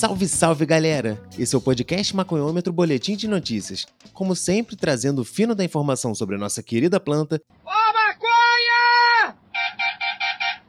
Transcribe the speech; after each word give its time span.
Salve, 0.00 0.26
salve 0.26 0.64
galera! 0.64 1.22
Esse 1.38 1.54
é 1.54 1.58
o 1.58 1.60
podcast 1.60 2.16
Maconhômetro 2.16 2.72
Boletim 2.72 3.16
de 3.16 3.28
Notícias. 3.28 3.84
Como 4.14 4.34
sempre, 4.34 4.74
trazendo 4.74 5.20
o 5.20 5.26
fino 5.26 5.54
da 5.54 5.62
informação 5.62 6.14
sobre 6.14 6.36
a 6.36 6.38
nossa 6.38 6.62
querida 6.62 6.98
planta. 6.98 7.38
Ô, 7.62 7.68
maconha! 7.68 9.36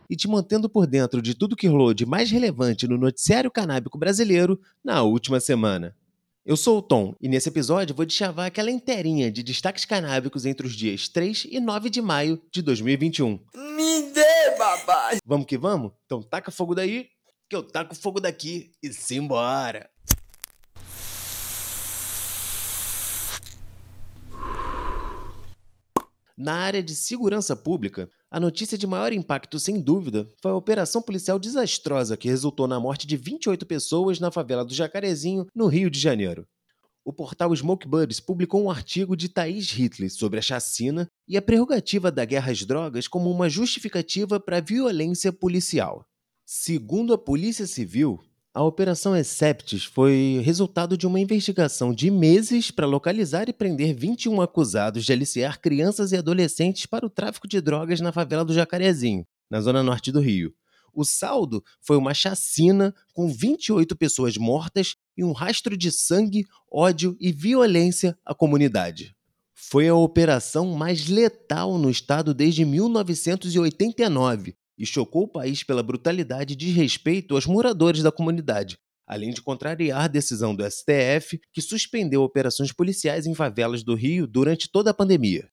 E 0.09 0.17
te 0.17 0.27
mantendo 0.27 0.69
por 0.69 0.85
dentro 0.85 1.21
de 1.21 1.33
tudo 1.33 1.55
que 1.55 1.65
rolou 1.65 1.93
de 1.93 2.05
mais 2.05 2.29
relevante 2.29 2.85
no 2.89 2.97
noticiário 2.97 3.49
canábico 3.49 3.97
brasileiro 3.97 4.59
na 4.83 5.01
última 5.01 5.39
semana. 5.39 5.95
Eu 6.45 6.57
sou 6.57 6.79
o 6.79 6.81
Tom 6.81 7.15
e 7.21 7.29
nesse 7.29 7.47
episódio 7.47 7.95
vou 7.95 8.05
deschavar 8.05 8.47
aquela 8.47 8.69
inteirinha 8.69 9.31
de 9.31 9.43
destaques 9.43 9.85
canábicos 9.85 10.45
entre 10.45 10.67
os 10.67 10.73
dias 10.73 11.07
3 11.07 11.47
e 11.49 11.61
9 11.61 11.89
de 11.89 12.01
maio 12.01 12.41
de 12.51 12.61
2021. 12.61 13.39
Me 13.77 14.11
dê, 14.11 14.57
babai! 14.57 15.19
Vamos 15.25 15.45
que 15.45 15.57
vamos? 15.57 15.93
Então 16.05 16.21
taca 16.21 16.51
fogo 16.51 16.75
daí 16.75 17.07
que 17.51 17.55
eu 17.57 17.61
taco 17.61 17.93
fogo 17.93 18.21
daqui 18.21 18.71
e 18.81 18.93
simbora. 18.93 19.89
Na 26.37 26.53
área 26.53 26.81
de 26.81 26.95
segurança 26.95 27.53
pública, 27.53 28.09
a 28.31 28.39
notícia 28.39 28.77
de 28.77 28.87
maior 28.87 29.11
impacto, 29.11 29.59
sem 29.59 29.81
dúvida, 29.81 30.29
foi 30.41 30.51
a 30.51 30.55
operação 30.55 31.01
policial 31.01 31.37
desastrosa 31.37 32.15
que 32.15 32.29
resultou 32.29 32.69
na 32.69 32.79
morte 32.79 33.05
de 33.05 33.17
28 33.17 33.65
pessoas 33.65 34.17
na 34.17 34.31
favela 34.31 34.63
do 34.63 34.73
Jacarezinho, 34.73 35.45
no 35.53 35.67
Rio 35.67 35.89
de 35.89 35.99
Janeiro. 35.99 36.47
O 37.03 37.11
portal 37.11 37.53
Smoke 37.53 37.85
Buddies 37.85 38.21
publicou 38.21 38.63
um 38.63 38.71
artigo 38.71 39.13
de 39.13 39.27
Thaís 39.27 39.69
Hitler 39.69 40.09
sobre 40.09 40.39
a 40.39 40.41
chacina 40.41 41.05
e 41.27 41.35
a 41.35 41.41
prerrogativa 41.41 42.09
da 42.09 42.23
guerra 42.23 42.53
às 42.53 42.63
drogas 42.63 43.09
como 43.09 43.29
uma 43.29 43.49
justificativa 43.49 44.39
para 44.39 44.59
a 44.59 44.61
violência 44.61 45.33
policial. 45.33 46.07
Segundo 46.53 47.13
a 47.13 47.17
Polícia 47.17 47.65
Civil, 47.65 48.19
a 48.53 48.61
Operação 48.61 49.15
Exceptis 49.15 49.85
foi 49.85 50.41
resultado 50.43 50.97
de 50.97 51.07
uma 51.07 51.17
investigação 51.17 51.93
de 51.93 52.11
meses 52.11 52.69
para 52.69 52.85
localizar 52.85 53.47
e 53.47 53.53
prender 53.53 53.95
21 53.95 54.41
acusados 54.41 55.05
de 55.05 55.13
aliciar 55.13 55.61
crianças 55.61 56.11
e 56.11 56.17
adolescentes 56.17 56.85
para 56.85 57.05
o 57.05 57.09
tráfico 57.09 57.47
de 57.47 57.61
drogas 57.61 58.01
na 58.01 58.11
favela 58.11 58.43
do 58.43 58.53
Jacarezinho, 58.53 59.25
na 59.49 59.61
zona 59.61 59.81
norte 59.81 60.11
do 60.11 60.19
Rio. 60.19 60.53
O 60.93 61.05
saldo 61.05 61.63
foi 61.79 61.95
uma 61.95 62.13
chacina 62.13 62.93
com 63.13 63.29
28 63.29 63.95
pessoas 63.95 64.35
mortas 64.35 64.97
e 65.15 65.23
um 65.23 65.31
rastro 65.31 65.77
de 65.77 65.89
sangue, 65.89 66.45
ódio 66.69 67.15
e 67.21 67.31
violência 67.31 68.19
à 68.25 68.35
comunidade. 68.35 69.15
Foi 69.53 69.87
a 69.87 69.95
operação 69.95 70.73
mais 70.73 71.07
letal 71.07 71.77
no 71.77 71.89
estado 71.89 72.33
desde 72.33 72.65
1989 72.65 74.53
e 74.81 74.85
chocou 74.87 75.25
o 75.25 75.27
país 75.27 75.61
pela 75.61 75.83
brutalidade 75.83 76.53
e 76.53 76.57
desrespeito 76.57 77.35
aos 77.35 77.45
moradores 77.45 78.01
da 78.01 78.11
comunidade, 78.11 78.79
além 79.05 79.29
de 79.29 79.39
contrariar 79.39 80.05
a 80.05 80.07
decisão 80.07 80.55
do 80.55 80.63
STF, 80.67 81.39
que 81.53 81.61
suspendeu 81.61 82.23
operações 82.23 82.71
policiais 82.71 83.27
em 83.27 83.35
favelas 83.35 83.83
do 83.83 83.93
Rio 83.93 84.25
durante 84.25 84.67
toda 84.71 84.89
a 84.89 84.93
pandemia. 84.93 85.47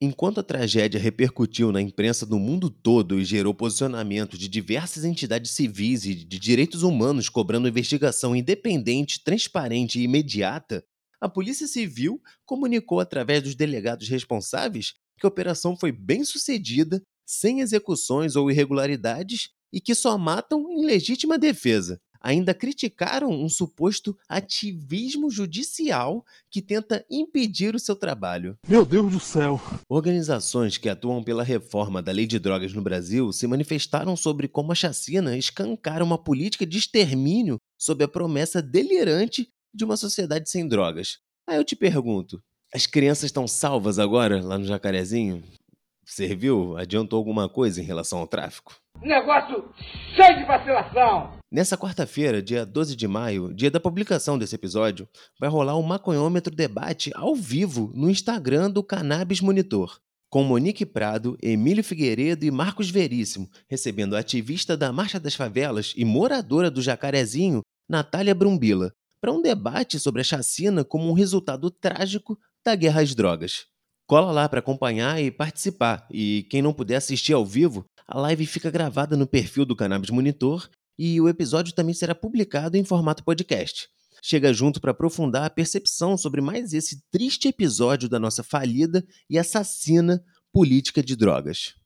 Enquanto 0.00 0.40
a 0.40 0.42
tragédia 0.42 0.98
repercutiu 0.98 1.70
na 1.70 1.82
imprensa 1.82 2.24
do 2.24 2.38
mundo 2.38 2.70
todo 2.70 3.20
e 3.20 3.24
gerou 3.24 3.52
posicionamento 3.52 4.38
de 4.38 4.48
diversas 4.48 5.04
entidades 5.04 5.50
civis 5.50 6.06
e 6.06 6.14
de 6.14 6.38
direitos 6.38 6.82
humanos 6.82 7.28
cobrando 7.28 7.68
investigação 7.68 8.34
independente, 8.34 9.22
transparente 9.22 10.00
e 10.00 10.04
imediata, 10.04 10.82
a 11.20 11.28
Polícia 11.28 11.66
Civil 11.66 12.18
comunicou 12.46 12.98
através 12.98 13.42
dos 13.42 13.54
delegados 13.54 14.08
responsáveis 14.08 14.94
que 15.18 15.26
a 15.26 15.28
operação 15.28 15.76
foi 15.76 15.92
bem 15.92 16.24
sucedida 16.24 17.02
sem 17.30 17.60
execuções 17.60 18.34
ou 18.34 18.50
irregularidades 18.50 19.50
e 19.72 19.80
que 19.80 19.94
só 19.94 20.18
matam 20.18 20.68
em 20.72 20.84
legítima 20.84 21.38
defesa. 21.38 22.00
Ainda 22.20 22.52
criticaram 22.52 23.30
um 23.30 23.48
suposto 23.48 24.18
ativismo 24.28 25.30
judicial 25.30 26.22
que 26.50 26.60
tenta 26.60 27.06
impedir 27.08 27.74
o 27.74 27.78
seu 27.78 27.96
trabalho. 27.96 28.58
Meu 28.68 28.84
Deus 28.84 29.12
do 29.12 29.20
céu! 29.20 29.58
Organizações 29.88 30.76
que 30.76 30.88
atuam 30.88 31.22
pela 31.22 31.42
reforma 31.42 32.02
da 32.02 32.12
lei 32.12 32.26
de 32.26 32.38
drogas 32.38 32.74
no 32.74 32.82
Brasil 32.82 33.32
se 33.32 33.46
manifestaram 33.46 34.16
sobre 34.16 34.48
como 34.48 34.72
a 34.72 34.74
chacina 34.74 35.38
escancara 35.38 36.04
uma 36.04 36.18
política 36.18 36.66
de 36.66 36.76
extermínio 36.76 37.56
sob 37.80 38.04
a 38.04 38.08
promessa 38.08 38.60
delirante 38.60 39.48
de 39.72 39.84
uma 39.84 39.96
sociedade 39.96 40.50
sem 40.50 40.68
drogas. 40.68 41.18
Aí 41.48 41.56
eu 41.56 41.64
te 41.64 41.76
pergunto: 41.76 42.42
as 42.74 42.86
crianças 42.86 43.24
estão 43.24 43.48
salvas 43.48 43.98
agora 43.98 44.42
lá 44.42 44.58
no 44.58 44.66
Jacarezinho? 44.66 45.42
Serviu? 46.10 46.76
Adiantou 46.76 47.16
alguma 47.16 47.48
coisa 47.48 47.80
em 47.80 47.84
relação 47.84 48.18
ao 48.18 48.26
tráfico? 48.26 48.74
Negócio 49.00 49.72
cheio 50.16 50.38
de 50.38 50.44
vacilação! 50.44 51.38
Nessa 51.52 51.78
quarta-feira, 51.78 52.42
dia 52.42 52.66
12 52.66 52.96
de 52.96 53.06
maio, 53.06 53.54
dia 53.54 53.70
da 53.70 53.78
publicação 53.78 54.36
desse 54.36 54.56
episódio, 54.56 55.08
vai 55.38 55.48
rolar 55.48 55.76
o 55.76 55.80
um 55.80 55.86
Maconhômetro 55.86 56.52
Debate 56.52 57.12
ao 57.14 57.36
vivo 57.36 57.92
no 57.94 58.10
Instagram 58.10 58.72
do 58.72 58.82
Cannabis 58.82 59.40
Monitor, 59.40 60.00
com 60.28 60.42
Monique 60.42 60.84
Prado, 60.84 61.38
Emílio 61.40 61.84
Figueiredo 61.84 62.44
e 62.44 62.50
Marcos 62.50 62.90
Veríssimo, 62.90 63.48
recebendo 63.68 64.16
a 64.16 64.18
ativista 64.18 64.76
da 64.76 64.92
Marcha 64.92 65.20
das 65.20 65.36
Favelas 65.36 65.94
e 65.96 66.04
moradora 66.04 66.72
do 66.72 66.82
Jacarezinho, 66.82 67.62
Natália 67.88 68.34
Brumbila, 68.34 68.92
para 69.20 69.32
um 69.32 69.40
debate 69.40 70.00
sobre 70.00 70.22
a 70.22 70.24
chacina 70.24 70.84
como 70.84 71.08
um 71.08 71.12
resultado 71.12 71.70
trágico 71.70 72.36
da 72.64 72.74
guerra 72.74 73.00
às 73.00 73.14
drogas. 73.14 73.69
Cola 74.10 74.32
lá 74.32 74.48
para 74.48 74.58
acompanhar 74.58 75.22
e 75.22 75.30
participar. 75.30 76.04
E 76.10 76.44
quem 76.50 76.60
não 76.60 76.72
puder 76.72 76.96
assistir 76.96 77.32
ao 77.32 77.46
vivo, 77.46 77.84
a 78.08 78.18
live 78.18 78.44
fica 78.44 78.68
gravada 78.68 79.16
no 79.16 79.24
perfil 79.24 79.64
do 79.64 79.76
Cannabis 79.76 80.10
Monitor 80.10 80.68
e 80.98 81.20
o 81.20 81.28
episódio 81.28 81.72
também 81.72 81.94
será 81.94 82.12
publicado 82.12 82.76
em 82.76 82.82
formato 82.82 83.22
podcast. 83.22 83.86
Chega 84.20 84.52
junto 84.52 84.80
para 84.80 84.90
aprofundar 84.90 85.44
a 85.44 85.48
percepção 85.48 86.16
sobre 86.16 86.40
mais 86.40 86.72
esse 86.72 87.00
triste 87.08 87.46
episódio 87.46 88.08
da 88.08 88.18
nossa 88.18 88.42
falida 88.42 89.06
e 89.30 89.38
assassina 89.38 90.20
política 90.52 91.04
de 91.04 91.14
drogas. 91.14 91.76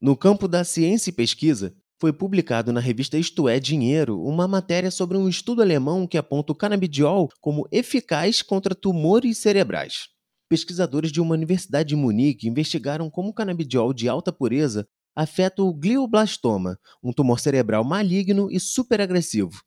No 0.00 0.16
campo 0.16 0.46
da 0.46 0.62
ciência 0.62 1.10
e 1.10 1.12
pesquisa, 1.12 1.74
foi 2.04 2.12
publicado 2.12 2.70
na 2.70 2.80
revista 2.80 3.16
Isto 3.16 3.48
é 3.48 3.58
Dinheiro 3.58 4.20
uma 4.20 4.46
matéria 4.46 4.90
sobre 4.90 5.16
um 5.16 5.26
estudo 5.26 5.62
alemão 5.62 6.06
que 6.06 6.18
aponta 6.18 6.52
o 6.52 6.54
canabidiol 6.54 7.30
como 7.40 7.66
eficaz 7.72 8.42
contra 8.42 8.74
tumores 8.74 9.38
cerebrais. 9.38 10.08
Pesquisadores 10.46 11.10
de 11.10 11.18
uma 11.18 11.32
universidade 11.32 11.88
de 11.88 11.96
Munique 11.96 12.46
investigaram 12.46 13.08
como 13.08 13.30
o 13.30 13.32
canabidiol 13.32 13.94
de 13.94 14.06
alta 14.06 14.30
pureza 14.30 14.86
afeta 15.16 15.62
o 15.62 15.72
glioblastoma, 15.72 16.78
um 17.02 17.10
tumor 17.10 17.40
cerebral 17.40 17.82
maligno 17.82 18.50
e 18.50 18.60
superagressivo. 18.60 19.62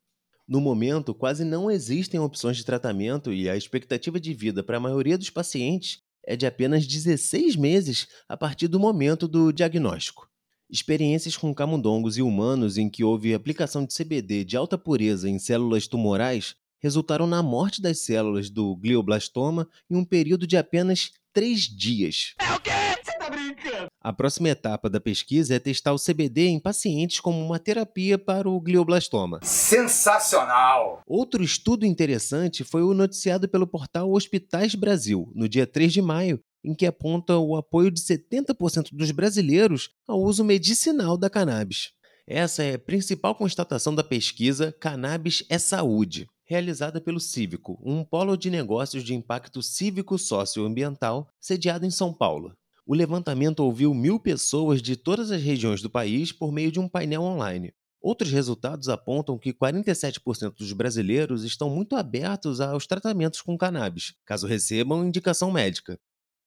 No 0.48 0.62
momento, 0.62 1.16
quase 1.16 1.44
não 1.44 1.72
existem 1.72 2.20
opções 2.20 2.56
de 2.56 2.64
tratamento 2.64 3.34
e 3.34 3.50
a 3.50 3.58
expectativa 3.58 4.20
de 4.20 4.32
vida 4.36 4.64
para 4.64 4.78
a 4.78 4.80
maioria 4.80 5.18
dos 5.18 5.32
pacientes 5.32 6.04
é 6.24 6.36
de 6.36 6.46
apenas 6.46 6.86
16 6.86 7.56
meses 7.56 8.08
a 8.30 8.38
partir 8.38 8.68
do 8.68 8.80
momento 8.80 9.28
do 9.28 9.52
diagnóstico. 9.52 10.28
Experiências 10.70 11.38
com 11.38 11.54
camundongos 11.54 12.18
e 12.18 12.22
humanos 12.22 12.78
em 12.78 12.90
que 12.90 13.02
houve 13.02 13.34
aplicação 13.34 13.86
de 13.86 13.96
CBD 13.96 14.44
de 14.44 14.58
alta 14.58 14.78
pureza 14.78 15.30
em 15.30 15.40
células 15.40 15.88
tumorais 15.88 16.56
resultaram 16.82 17.26
na 17.26 17.42
morte 17.42 17.82
das 17.82 18.00
células 18.00 18.50
do 18.50 18.76
glioblastoma 18.76 19.68
em 19.90 19.96
um 19.96 20.04
período 20.04 20.46
de 20.46 20.58
apenas 20.58 21.12
três 21.32 21.62
dias. 21.62 22.34
É 22.40 22.54
o 22.54 22.60
quê? 22.60 22.72
Você 23.02 23.18
tá 23.18 23.30
brincando? 23.30 23.88
A 24.02 24.12
próxima 24.12 24.50
etapa 24.50 24.90
da 24.90 25.00
pesquisa 25.00 25.56
é 25.56 25.60
testar 25.60 25.94
o 25.94 26.00
CBD 26.00 26.48
em 26.48 26.60
pacientes 26.60 27.20
como 27.20 27.44
uma 27.44 27.60
terapia 27.60 28.18
para 28.18 28.50
o 28.50 28.60
glioblastoma. 28.60 29.40
Sensacional! 29.44 31.02
Outro 31.08 31.44
estudo 31.44 31.86
interessante 31.86 32.64
foi 32.64 32.84
o 32.84 32.94
noticiado 32.94 33.48
pelo 33.48 33.66
portal 33.66 34.12
Hospitais 34.12 34.76
Brasil, 34.76 35.32
no 35.34 35.48
dia 35.48 35.66
3 35.66 35.94
de 35.94 36.02
maio, 36.02 36.42
em 36.68 36.76
que 36.76 36.86
aponta 36.86 37.38
o 37.38 37.56
apoio 37.56 37.90
de 37.90 38.02
70% 38.02 38.90
dos 38.92 39.12
brasileiros 39.12 39.90
ao 40.06 40.22
uso 40.22 40.44
medicinal 40.44 41.16
da 41.16 41.30
cannabis. 41.30 41.94
Essa 42.28 42.62
é 42.62 42.74
a 42.74 42.80
principal 42.80 43.34
constatação 43.34 43.96
da 43.96 44.04
pesquisa 44.04 44.76
Cannabis 44.82 45.46
é 45.48 45.58
Saúde, 45.58 46.28
realizada 46.44 47.00
pelo 47.00 47.22
Cívico, 47.22 47.80
um 47.82 48.04
polo 48.04 48.36
de 48.36 48.50
negócios 48.50 49.02
de 49.02 49.16
impacto 49.16 49.64
cívico-socioambiental 49.64 51.30
sediado 51.40 51.86
em 51.86 51.90
São 51.90 52.14
Paulo. 52.14 52.54
O 52.86 52.94
levantamento 52.94 53.62
ouviu 53.62 53.94
mil 53.94 54.20
pessoas 54.20 54.82
de 54.82 54.98
todas 54.98 55.32
as 55.32 55.42
regiões 55.42 55.82
do 55.82 55.90
país 55.90 56.34
por 56.34 56.52
meio 56.52 56.70
de 56.70 56.82
um 56.82 56.90
painel 56.90 57.22
online. 57.22 57.74
Outros 58.02 58.30
resultados 58.30 58.90
apontam 58.90 59.38
que 59.38 59.54
47% 59.54 60.54
dos 60.58 60.74
brasileiros 60.74 61.46
estão 61.46 61.70
muito 61.70 61.96
abertos 61.96 62.60
aos 62.60 62.86
tratamentos 62.86 63.42
com 63.42 63.58
cannabis, 63.58 64.14
caso 64.26 64.48
recebam 64.48 65.06
indicação 65.06 65.50
médica, 65.50 65.98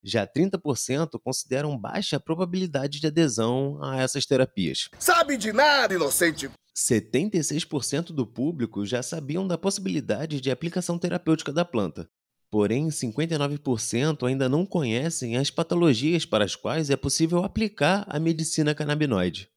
já 0.02 0.26
30% 0.26 1.20
consideram 1.23 1.79
baixa 1.79 2.17
a 2.17 2.20
probabilidade 2.20 3.00
de 3.00 3.06
adesão 3.06 3.82
a 3.82 4.00
essas 4.00 4.26
terapias. 4.26 4.88
Sabe 4.99 5.37
de 5.37 5.52
nada, 5.52 5.94
inocente! 5.94 6.50
76% 6.76 8.12
do 8.12 8.26
público 8.26 8.87
já 8.87 9.02
sabiam 9.02 9.47
da 9.47 9.58
possibilidade 9.58 10.41
de 10.41 10.50
aplicação 10.50 10.99
terapêutica 10.99 11.52
da 11.52 11.64
planta. 11.64 12.08
Porém, 12.50 12.88
59% 12.88 14.26
ainda 14.26 14.49
não 14.49 14.67
conhecem 14.67 15.37
as 15.37 15.50
patologias 15.50 16.25
para 16.25 16.44
as 16.44 16.56
quais 16.56 16.91
é 16.91 16.96
possível 16.96 17.44
aplicar 17.44 18.05
a 18.08 18.19
medicina 18.19 18.75
canabinoide. 18.75 19.49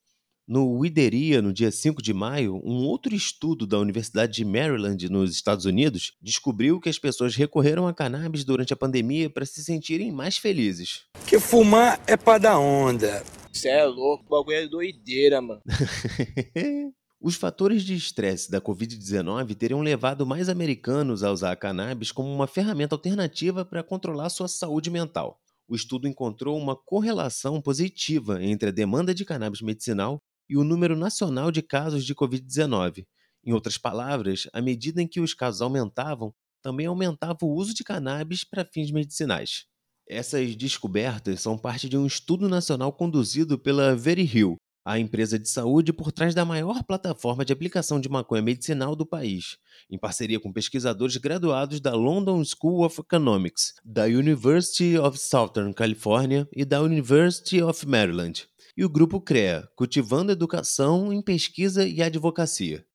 No 0.46 0.78
Wideria, 0.80 1.42
no 1.42 1.54
dia 1.54 1.72
5 1.72 2.02
de 2.02 2.14
maio, 2.14 2.60
um 2.66 2.84
outro 2.84 3.16
estudo 3.16 3.66
da 3.66 3.80
Universidade 3.80 4.34
de 4.34 4.44
Maryland, 4.44 5.10
nos 5.10 5.32
Estados 5.32 5.64
Unidos, 5.64 6.12
descobriu 6.22 6.82
que 6.82 6.90
as 6.90 7.00
pessoas 7.00 7.34
recorreram 7.34 7.88
a 7.88 7.94
cannabis 7.94 8.44
durante 8.44 8.74
a 8.74 8.76
pandemia 8.76 9.30
para 9.30 9.46
se 9.46 9.64
sentirem 9.64 10.12
mais 10.12 10.36
felizes. 10.36 11.06
Que 11.26 11.40
fumar 11.40 11.98
é 12.06 12.18
para 12.18 12.40
dar 12.40 12.60
onda. 12.60 13.24
Cê 13.54 13.70
é 13.70 13.86
louco, 13.86 14.26
o 14.28 14.30
bagulho 14.30 14.58
é 14.58 14.68
doideira, 14.68 15.42
mano. 15.42 15.62
Os 17.22 17.36
fatores 17.36 17.84
de 17.84 17.96
estresse 17.96 18.52
da 18.52 18.60
Covid-19 18.60 19.56
teriam 19.56 19.80
levado 19.80 20.26
mais 20.26 20.50
americanos 20.50 21.24
a 21.24 21.32
usar 21.32 21.54
a 21.54 21.56
cannabis 21.56 22.12
como 22.12 22.30
uma 22.30 22.48
ferramenta 22.48 22.96
alternativa 22.96 23.64
para 23.64 23.82
controlar 23.82 24.28
sua 24.28 24.50
saúde 24.50 24.92
mental. 24.92 25.40
O 25.70 25.74
estudo 25.74 26.06
encontrou 26.06 26.58
uma 26.58 26.76
correlação 26.76 27.62
positiva 27.62 28.44
entre 28.44 28.68
a 28.68 28.74
demanda 28.74 29.16
de 29.16 29.24
cannabis 29.24 29.62
medicinal 29.62 30.22
e 30.50 30.58
o 30.58 30.64
número 30.64 30.96
nacional 30.96 31.52
de 31.52 31.62
casos 31.62 32.06
de 32.06 32.14
Covid-19. 32.14 33.06
Em 33.46 33.54
outras 33.54 33.78
palavras, 33.78 34.48
à 34.54 34.62
medida 34.62 35.02
em 35.02 35.08
que 35.08 35.20
os 35.20 35.34
casos 35.34 35.62
aumentavam, 35.62 36.34
também 36.62 36.86
aumentava 36.86 37.38
o 37.42 37.54
uso 37.54 37.74
de 37.74 37.84
cannabis 37.84 38.44
para 38.44 38.66
fins 38.66 38.90
medicinais. 38.92 39.66
Essas 40.08 40.56
descobertas 40.56 41.42
são 41.42 41.58
parte 41.58 41.88
de 41.90 41.98
um 41.98 42.06
estudo 42.06 42.48
nacional 42.48 42.92
conduzido 42.94 43.58
pela 43.58 43.96
VeriHill, 43.96 44.58
a 44.86 45.00
empresa 45.00 45.40
de 45.40 45.50
saúde 45.50 45.94
por 45.94 46.12
trás 46.12 46.36
da 46.36 46.44
maior 46.44 46.84
plataforma 46.84 47.46
de 47.46 47.54
aplicação 47.54 48.02
de 48.02 48.10
maconha 48.10 48.42
medicinal 48.42 48.96
do 48.96 49.06
país, 49.06 49.58
em 49.90 49.98
parceria 49.98 50.40
com 50.40 50.52
pesquisadores 50.52 51.16
graduados 51.16 51.80
da 51.80 51.94
London 51.94 52.44
School 52.44 52.86
of 52.86 53.00
Economics, 53.00 53.74
da 53.84 54.04
University 54.04 54.98
of 54.98 55.18
Southern 55.18 55.74
California 55.74 56.48
e 56.54 56.66
da 56.66 56.82
University 56.82 57.62
of 57.62 57.88
Maryland, 57.88 58.46
e 58.76 58.84
o 58.84 58.90
grupo 58.90 59.22
CREA, 59.22 59.68
Cultivando 59.76 60.32
Educação 60.32 61.12
em 61.14 61.22
Pesquisa 61.22 61.88
e 61.88 62.02
Advocacia. 62.02 62.86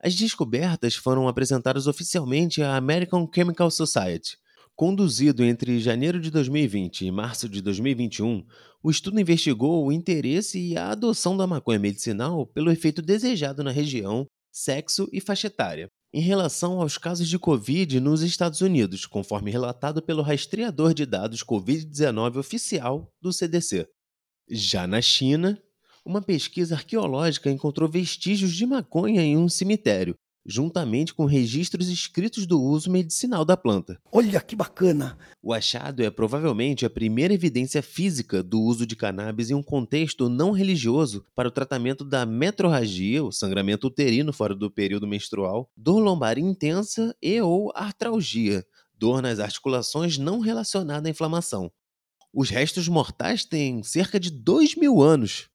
As 0.00 0.14
descobertas 0.14 0.94
foram 0.94 1.26
apresentadas 1.26 1.86
oficialmente 1.86 2.62
à 2.62 2.76
American 2.76 3.28
Chemical 3.34 3.70
Society, 3.70 4.36
Conduzido 4.76 5.42
entre 5.42 5.80
janeiro 5.80 6.20
de 6.20 6.30
2020 6.30 7.06
e 7.06 7.10
março 7.10 7.48
de 7.48 7.62
2021, 7.62 8.44
o 8.82 8.90
estudo 8.90 9.18
investigou 9.18 9.86
o 9.86 9.90
interesse 9.90 10.60
e 10.60 10.76
a 10.76 10.90
adoção 10.90 11.34
da 11.34 11.46
maconha 11.46 11.78
medicinal 11.78 12.46
pelo 12.46 12.70
efeito 12.70 13.00
desejado 13.00 13.64
na 13.64 13.70
região, 13.70 14.26
sexo 14.52 15.08
e 15.10 15.18
faixa 15.18 15.46
etária, 15.46 15.88
em 16.12 16.20
relação 16.20 16.78
aos 16.78 16.98
casos 16.98 17.26
de 17.26 17.38
Covid 17.38 17.98
nos 18.00 18.20
Estados 18.20 18.60
Unidos, 18.60 19.06
conforme 19.06 19.50
relatado 19.50 20.02
pelo 20.02 20.20
rastreador 20.20 20.92
de 20.92 21.06
dados 21.06 21.42
Covid-19 21.42 22.36
oficial 22.36 23.10
do 23.18 23.32
CDC. 23.32 23.88
Já 24.48 24.86
na 24.86 25.02
China, 25.02 25.60
uma 26.04 26.22
pesquisa 26.22 26.76
arqueológica 26.76 27.50
encontrou 27.50 27.88
vestígios 27.88 28.54
de 28.54 28.64
maconha 28.64 29.20
em 29.20 29.36
um 29.36 29.48
cemitério, 29.48 30.16
juntamente 30.46 31.12
com 31.12 31.24
registros 31.24 31.88
escritos 31.88 32.46
do 32.46 32.62
uso 32.62 32.88
medicinal 32.88 33.44
da 33.44 33.56
planta. 33.56 33.98
Olha 34.12 34.40
que 34.40 34.54
bacana! 34.54 35.18
O 35.42 35.52
achado 35.52 36.00
é 36.00 36.10
provavelmente 36.12 36.86
a 36.86 36.90
primeira 36.90 37.34
evidência 37.34 37.82
física 37.82 38.40
do 38.40 38.60
uso 38.60 38.86
de 38.86 38.94
cannabis 38.94 39.50
em 39.50 39.54
um 39.54 39.64
contexto 39.64 40.28
não 40.28 40.52
religioso 40.52 41.24
para 41.34 41.48
o 41.48 41.50
tratamento 41.52 42.04
da 42.04 42.24
metrorragia, 42.24 43.24
o 43.24 43.32
sangramento 43.32 43.88
uterino 43.88 44.32
fora 44.32 44.54
do 44.54 44.70
período 44.70 45.08
menstrual, 45.08 45.68
dor 45.76 45.98
lombar 45.98 46.38
intensa 46.38 47.12
e 47.20 47.40
ou 47.40 47.72
artralgia, 47.74 48.64
dor 48.96 49.20
nas 49.20 49.40
articulações 49.40 50.18
não 50.18 50.38
relacionada 50.38 51.08
à 51.08 51.10
inflamação. 51.10 51.68
Os 52.38 52.50
restos 52.50 52.86
mortais 52.86 53.46
têm 53.46 53.82
cerca 53.82 54.20
de 54.20 54.30
2 54.30 54.74
mil 54.74 55.00
anos. 55.00 55.48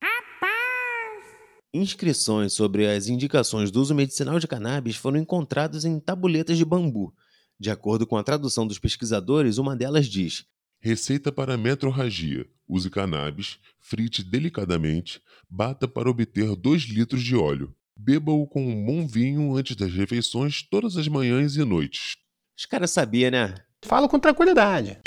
Inscrições 1.71 2.53
sobre 2.53 2.87
as 2.87 3.07
indicações 3.07 3.69
do 3.69 3.79
uso 3.79 3.93
medicinal 3.93 4.39
de 4.39 4.47
cannabis 4.47 4.95
foram 4.95 5.19
encontradas 5.19 5.85
em 5.85 5.99
tabuletas 5.99 6.57
de 6.57 6.65
bambu. 6.65 7.13
De 7.59 7.69
acordo 7.69 8.07
com 8.07 8.17
a 8.17 8.23
tradução 8.23 8.65
dos 8.65 8.79
pesquisadores, 8.79 9.59
uma 9.59 9.75
delas 9.75 10.07
diz: 10.07 10.43
Receita 10.79 11.31
para 11.31 11.55
metrorragia: 11.55 12.47
use 12.67 12.89
cannabis, 12.89 13.59
frite 13.79 14.23
delicadamente, 14.23 15.21
bata 15.47 15.87
para 15.87 16.09
obter 16.09 16.55
2 16.55 16.81
litros 16.85 17.21
de 17.21 17.35
óleo. 17.35 17.75
Beba-o 17.95 18.47
com 18.47 18.67
um 18.67 18.83
bom 18.83 19.05
vinho 19.05 19.55
antes 19.55 19.75
das 19.75 19.93
refeições 19.93 20.63
todas 20.63 20.97
as 20.97 21.07
manhãs 21.07 21.55
e 21.57 21.63
noites. 21.63 22.15
Os 22.57 22.65
caras 22.65 22.89
sabiam, 22.89 23.29
né? 23.29 23.53
Falo 23.83 24.09
com 24.09 24.19
tranquilidade. 24.19 24.97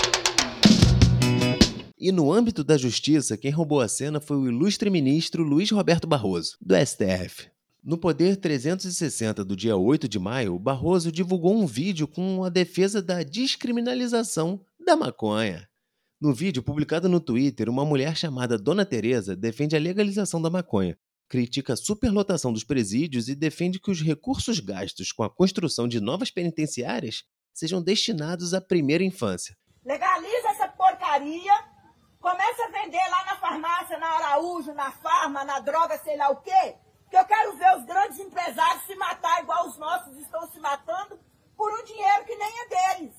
E 1.96 2.10
no 2.10 2.32
âmbito 2.32 2.64
da 2.64 2.76
justiça, 2.76 3.36
quem 3.36 3.52
roubou 3.52 3.80
a 3.80 3.86
cena 3.86 4.20
foi 4.20 4.36
o 4.36 4.48
ilustre 4.48 4.90
ministro 4.90 5.44
Luiz 5.44 5.70
Roberto 5.70 6.08
Barroso, 6.08 6.56
do 6.60 6.74
STF. 6.74 7.48
No 7.84 7.96
Poder 7.96 8.36
360 8.36 9.44
do 9.44 9.54
dia 9.54 9.76
8 9.76 10.08
de 10.08 10.18
maio, 10.18 10.58
Barroso 10.58 11.12
divulgou 11.12 11.54
um 11.54 11.66
vídeo 11.66 12.08
com 12.08 12.42
a 12.42 12.48
defesa 12.48 13.00
da 13.00 13.22
descriminalização 13.22 14.60
da 14.84 14.96
maconha. 14.96 15.68
No 16.20 16.34
vídeo 16.34 16.64
publicado 16.64 17.08
no 17.08 17.20
Twitter, 17.20 17.68
uma 17.68 17.84
mulher 17.84 18.16
chamada 18.16 18.58
Dona 18.58 18.84
Teresa 18.84 19.36
defende 19.36 19.76
a 19.76 19.80
legalização 19.80 20.42
da 20.42 20.50
maconha, 20.50 20.98
critica 21.28 21.74
a 21.74 21.76
superlotação 21.76 22.52
dos 22.52 22.64
presídios 22.64 23.28
e 23.28 23.36
defende 23.36 23.78
que 23.78 23.90
os 23.90 24.02
recursos 24.02 24.58
gastos 24.58 25.12
com 25.12 25.22
a 25.22 25.30
construção 25.30 25.86
de 25.86 26.00
novas 26.00 26.30
penitenciárias 26.30 27.22
sejam 27.52 27.80
destinados 27.80 28.52
à 28.52 28.60
primeira 28.60 29.04
infância. 29.04 29.56
Legaliza 29.84 30.48
essa 30.48 30.66
porcaria 30.68 31.73
Começa 32.24 32.64
a 32.64 32.68
vender 32.68 33.06
lá 33.10 33.22
na 33.26 33.36
farmácia, 33.36 33.98
na 33.98 34.08
Araújo, 34.08 34.72
na 34.72 34.90
farma, 34.90 35.44
na 35.44 35.60
droga, 35.60 35.98
sei 35.98 36.16
lá 36.16 36.30
o 36.30 36.36
quê. 36.36 36.74
Que 37.10 37.18
eu 37.18 37.24
quero 37.26 37.54
ver 37.54 37.76
os 37.76 37.84
grandes 37.84 38.18
empresários 38.18 38.86
se 38.86 38.94
matar 38.94 39.42
igual 39.42 39.66
os 39.66 39.76
nossos 39.76 40.16
estão 40.16 40.50
se 40.50 40.58
matando 40.58 41.20
por 41.54 41.70
um 41.70 41.84
dinheiro 41.84 42.24
que 42.24 42.34
nem 42.34 42.60
é 42.60 42.66
deles. 42.68 43.14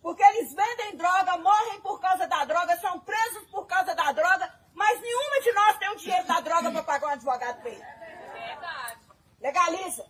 Porque 0.00 0.22
eles 0.22 0.54
vendem 0.54 0.96
droga, 0.96 1.36
morrem 1.36 1.82
por 1.82 2.00
causa 2.00 2.26
da 2.26 2.42
droga, 2.46 2.80
são 2.80 2.98
presos 3.00 3.46
por 3.50 3.66
causa 3.66 3.94
da 3.94 4.10
droga, 4.10 4.50
mas 4.72 4.98
nenhuma 5.02 5.40
de 5.42 5.52
nós 5.52 5.76
tem 5.76 5.90
o 5.90 5.96
dinheiro 5.96 6.26
da 6.26 6.40
droga 6.40 6.70
para 6.72 6.82
pagar 6.82 7.08
um 7.08 7.10
advogado 7.10 7.60
para 7.60 7.70
ele. 7.70 7.86
Legaliza. 9.38 10.06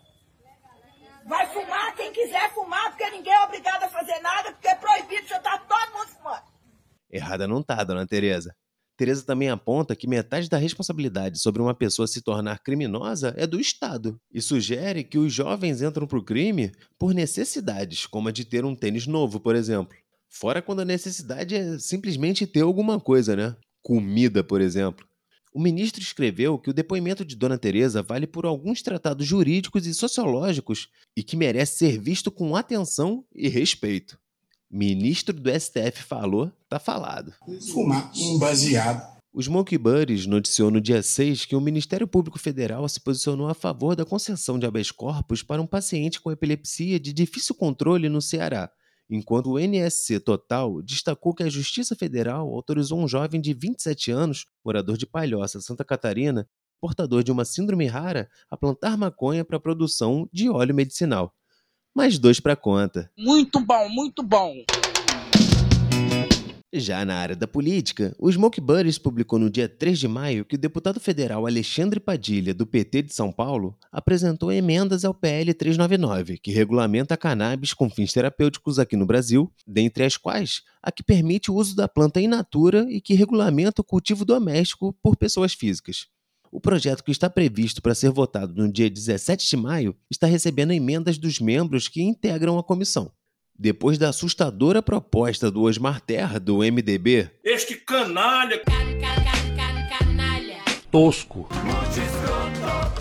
Vai 1.25 1.49
fumar 1.49 1.97
quem 1.97 2.13
quiser 2.13 2.49
fumar, 2.55 2.91
porque 2.91 3.11
ninguém 3.11 3.35
é 3.35 3.43
obrigado 3.43 3.83
a 3.83 3.89
fazer 3.89 4.21
nada, 4.21 4.53
porque 4.53 4.69
é 4.69 4.77
proibido, 4.77 5.27
já 5.27 5.39
está 5.39 5.59
todo 5.59 5.99
mundo 5.99 6.09
fumando. 6.11 6.51
Errada 7.11 7.49
não 7.49 7.63
tá, 7.63 7.83
dona 7.83 8.07
Teresa. 8.07 8.55
Teresa 9.01 9.25
também 9.25 9.49
aponta 9.49 9.97
que 9.97 10.07
metade 10.07 10.47
da 10.47 10.59
responsabilidade 10.59 11.39
sobre 11.41 11.63
uma 11.63 11.75
pessoa 11.75 12.07
se 12.07 12.21
tornar 12.21 12.59
criminosa 12.59 13.33
é 13.35 13.47
do 13.47 13.59
Estado 13.59 14.21
e 14.31 14.43
sugere 14.43 15.03
que 15.03 15.17
os 15.17 15.33
jovens 15.33 15.81
entram 15.81 16.07
para 16.07 16.19
o 16.19 16.23
crime 16.23 16.71
por 16.99 17.15
necessidades, 17.15 18.07
como 18.07 18.29
a 18.29 18.31
de 18.31 18.45
ter 18.45 18.63
um 18.63 18.77
tênis 18.77 19.07
novo, 19.07 19.41
por 19.41 19.57
exemplo. 19.57 19.97
Fora 20.29 20.61
quando 20.61 20.81
a 20.81 20.85
necessidade 20.85 21.55
é 21.55 21.79
simplesmente 21.79 22.47
ter 22.47 22.61
alguma 22.61 23.01
coisa, 23.01 23.35
né? 23.35 23.57
Comida, 23.83 24.45
por 24.45 24.61
exemplo. 24.61 25.09
O 25.53 25.61
ministro 25.61 26.03
escreveu 26.03 26.59
que 26.59 26.69
o 26.69 26.75
depoimento 26.75 27.25
de 27.25 27.35
Dona 27.35 27.57
Teresa 27.57 28.03
vale 28.03 28.27
por 28.27 28.45
alguns 28.45 28.83
tratados 28.83 29.27
jurídicos 29.27 29.87
e 29.87 29.95
sociológicos 29.95 30.89
e 31.17 31.25
que 31.25 31.39
merece 31.39 31.79
ser 31.79 31.99
visto 31.99 32.31
com 32.31 32.55
atenção 32.55 33.25
e 33.35 33.49
respeito. 33.49 34.20
Ministro 34.71 35.35
do 35.35 35.51
STF 35.51 36.05
falou, 36.05 36.53
tá 36.69 36.79
falado. 36.79 37.35
Fumar 37.73 38.13
um 38.17 38.39
baseado. 38.39 39.19
O 39.33 39.43
Smoke 39.43 39.77
Buddies 39.77 40.27
noticiou 40.27 40.71
no 40.71 40.81
dia 40.81 41.03
6 41.03 41.45
que 41.45 41.57
o 41.57 41.61
Ministério 41.61 42.07
Público 42.07 42.39
Federal 42.39 42.89
se 42.89 43.01
posicionou 43.01 43.49
a 43.49 43.55
favor 43.55 43.97
da 43.97 44.05
concessão 44.05 44.61
de 44.61 44.67
habeas 44.67 44.93
corpus 44.93 45.43
para 45.43 45.61
um 45.61 45.67
paciente 45.67 46.21
com 46.21 46.31
epilepsia 46.31 47.01
de 47.01 47.13
difícil 47.13 47.55
controle 47.57 48.09
no 48.09 48.23
Ceará, 48.23 48.71
enquanto 49.09 49.51
o 49.51 49.59
NSC 49.59 50.21
Total 50.21 50.81
destacou 50.83 51.35
que 51.35 51.43
a 51.43 51.49
Justiça 51.49 51.97
Federal 51.97 52.49
autorizou 52.49 53.01
um 53.01 53.09
jovem 53.09 53.41
de 53.41 53.53
27 53.53 54.13
anos, 54.13 54.47
morador 54.65 54.97
de 54.97 55.07
Palhoça, 55.07 55.61
Santa 55.61 55.85
Catarina, 55.85 56.49
portador 56.81 57.25
de 57.25 57.33
uma 57.33 57.45
síndrome 57.45 57.87
rara, 57.87 58.29
a 58.49 58.57
plantar 58.57 58.97
maconha 58.97 59.45
para 59.45 59.57
a 59.57 59.61
produção 59.61 60.29
de 60.33 60.49
óleo 60.49 60.75
medicinal 60.75 61.35
mais 61.95 62.19
dois 62.19 62.41
para 62.41 62.57
conta. 62.57 63.11
Muito 63.17 63.61
bom, 63.61 63.89
muito 63.89 64.23
bom. 64.23 64.65
Já 66.73 67.05
na 67.05 67.17
área 67.17 67.35
da 67.35 67.49
política, 67.49 68.15
o 68.17 68.31
Smoke 68.31 68.61
Buddies 68.61 68.97
publicou 68.97 69.41
no 69.41 69.51
dia 69.51 69.69
3 69.69 69.99
de 69.99 70.07
maio 70.07 70.45
que 70.45 70.55
o 70.55 70.59
deputado 70.59 71.01
federal 71.01 71.45
Alexandre 71.45 71.99
Padilha, 71.99 72.55
do 72.55 72.65
PT 72.65 73.03
de 73.03 73.13
São 73.13 73.33
Paulo, 73.33 73.77
apresentou 73.91 74.53
emendas 74.53 75.05
ao 75.05 75.13
PL 75.13 75.53
399, 75.53 76.39
que 76.39 76.53
regulamenta 76.53 77.15
a 77.15 77.17
cannabis 77.17 77.75
com 77.75 77.91
fins 77.91 78.13
terapêuticos 78.13 78.79
aqui 78.79 78.95
no 78.95 79.05
Brasil, 79.05 79.53
dentre 79.67 80.05
as 80.05 80.17
quais 80.17 80.63
a 80.81 80.93
que 80.93 81.03
permite 81.03 81.51
o 81.51 81.57
uso 81.57 81.75
da 81.75 81.89
planta 81.89 82.21
in 82.21 82.29
natura 82.29 82.87
e 82.89 83.01
que 83.01 83.15
regulamenta 83.15 83.83
o 83.83 83.85
cultivo 83.85 84.25
doméstico 84.25 84.97
por 85.03 85.17
pessoas 85.17 85.53
físicas. 85.53 86.07
O 86.53 86.61
projeto 86.61 87.05
que 87.05 87.13
está 87.13 87.31
previsto 87.31 87.81
para 87.81 87.95
ser 87.95 88.11
votado 88.11 88.55
no 88.55 88.71
dia 88.71 88.91
17 88.91 89.49
de 89.49 89.57
maio 89.57 89.97
está 90.11 90.27
recebendo 90.27 90.73
emendas 90.73 91.17
dos 91.17 91.39
membros 91.39 91.87
que 91.87 92.03
integram 92.03 92.59
a 92.59 92.65
comissão. 92.65 93.13
Depois 93.57 93.99
da 93.99 94.09
assustadora 94.09 94.83
proposta 94.83 95.51
do 95.51 95.63
Osmar 95.63 96.01
Terra, 96.01 96.41
do 96.41 96.59
MDB, 96.59 97.31
este 97.45 97.77
canalha 97.77 98.61
tosco. 100.91 101.49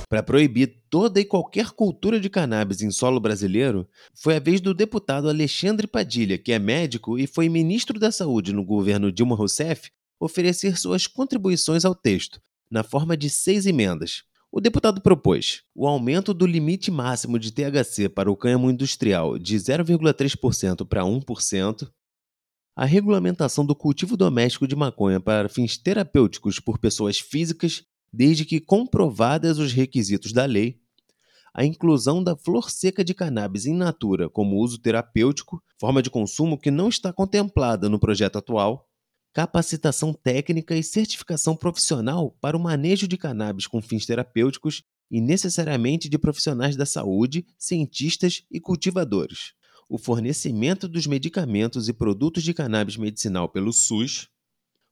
Para 0.07 0.21
proibir 0.21 0.83
toda 0.89 1.19
e 1.19 1.25
qualquer 1.25 1.71
cultura 1.71 2.19
de 2.19 2.29
cannabis 2.29 2.81
em 2.81 2.91
solo 2.91 3.19
brasileiro, 3.19 3.87
foi 4.13 4.35
a 4.35 4.39
vez 4.39 4.61
do 4.61 4.73
deputado 4.73 5.27
Alexandre 5.27 5.87
Padilha, 5.87 6.37
que 6.37 6.51
é 6.51 6.59
médico 6.59 7.17
e 7.17 7.25
foi 7.25 7.49
ministro 7.49 7.99
da 7.99 8.11
Saúde 8.11 8.53
no 8.53 8.63
governo 8.63 9.11
Dilma 9.11 9.35
Rousseff, 9.35 9.89
oferecer 10.19 10.77
suas 10.77 11.07
contribuições 11.07 11.85
ao 11.85 11.95
texto, 11.95 12.41
na 12.69 12.83
forma 12.83 13.17
de 13.17 13.29
seis 13.29 13.65
emendas. 13.65 14.23
O 14.51 14.59
deputado 14.59 15.01
propôs 15.01 15.61
o 15.75 15.88
aumento 15.88 16.33
do 16.33 16.45
limite 16.45 16.89
máximo 16.89 17.38
de 17.38 17.51
THC 17.51 18.09
para 18.09 18.31
o 18.31 18.35
cânhamo 18.35 18.69
industrial 18.69 19.38
de 19.38 19.55
0,3% 19.55 20.88
para 20.88 21.03
1%, 21.03 21.89
a 22.75 22.85
regulamentação 22.85 23.65
do 23.65 23.75
cultivo 23.75 24.17
doméstico 24.17 24.67
de 24.67 24.75
maconha 24.75 25.19
para 25.19 25.49
fins 25.49 25.77
terapêuticos 25.77 26.59
por 26.59 26.79
pessoas 26.79 27.19
físicas 27.19 27.83
desde 28.11 28.45
que 28.45 28.59
comprovadas 28.59 29.59
os 29.59 29.71
requisitos 29.71 30.33
da 30.33 30.45
lei, 30.45 30.79
a 31.53 31.65
inclusão 31.65 32.23
da 32.23 32.35
flor 32.35 32.71
seca 32.71 33.03
de 33.03 33.13
cannabis 33.13 33.65
in 33.65 33.75
natura 33.75 34.29
como 34.29 34.57
uso 34.57 34.79
terapêutico, 34.79 35.61
forma 35.79 36.01
de 36.01 36.09
consumo 36.09 36.57
que 36.57 36.71
não 36.71 36.89
está 36.89 37.11
contemplada 37.13 37.89
no 37.89 37.99
projeto 37.99 38.38
atual, 38.38 38.88
capacitação 39.33 40.13
técnica 40.13 40.75
e 40.75 40.83
certificação 40.83 41.55
profissional 41.55 42.36
para 42.41 42.57
o 42.57 42.59
manejo 42.59 43.07
de 43.07 43.17
cannabis 43.17 43.67
com 43.67 43.81
fins 43.81 44.05
terapêuticos 44.05 44.83
e 45.09 45.21
necessariamente 45.21 46.09
de 46.09 46.17
profissionais 46.17 46.75
da 46.75 46.86
saúde, 46.86 47.45
cientistas 47.57 48.43
e 48.51 48.59
cultivadores. 48.59 49.53
O 49.89 49.98
fornecimento 49.98 50.88
dos 50.88 51.07
medicamentos 51.07 51.89
e 51.89 51.93
produtos 51.93 52.43
de 52.43 52.53
cannabis 52.53 52.95
medicinal 52.95 53.50
pelo 53.50 53.74
SUS, 53.74 54.29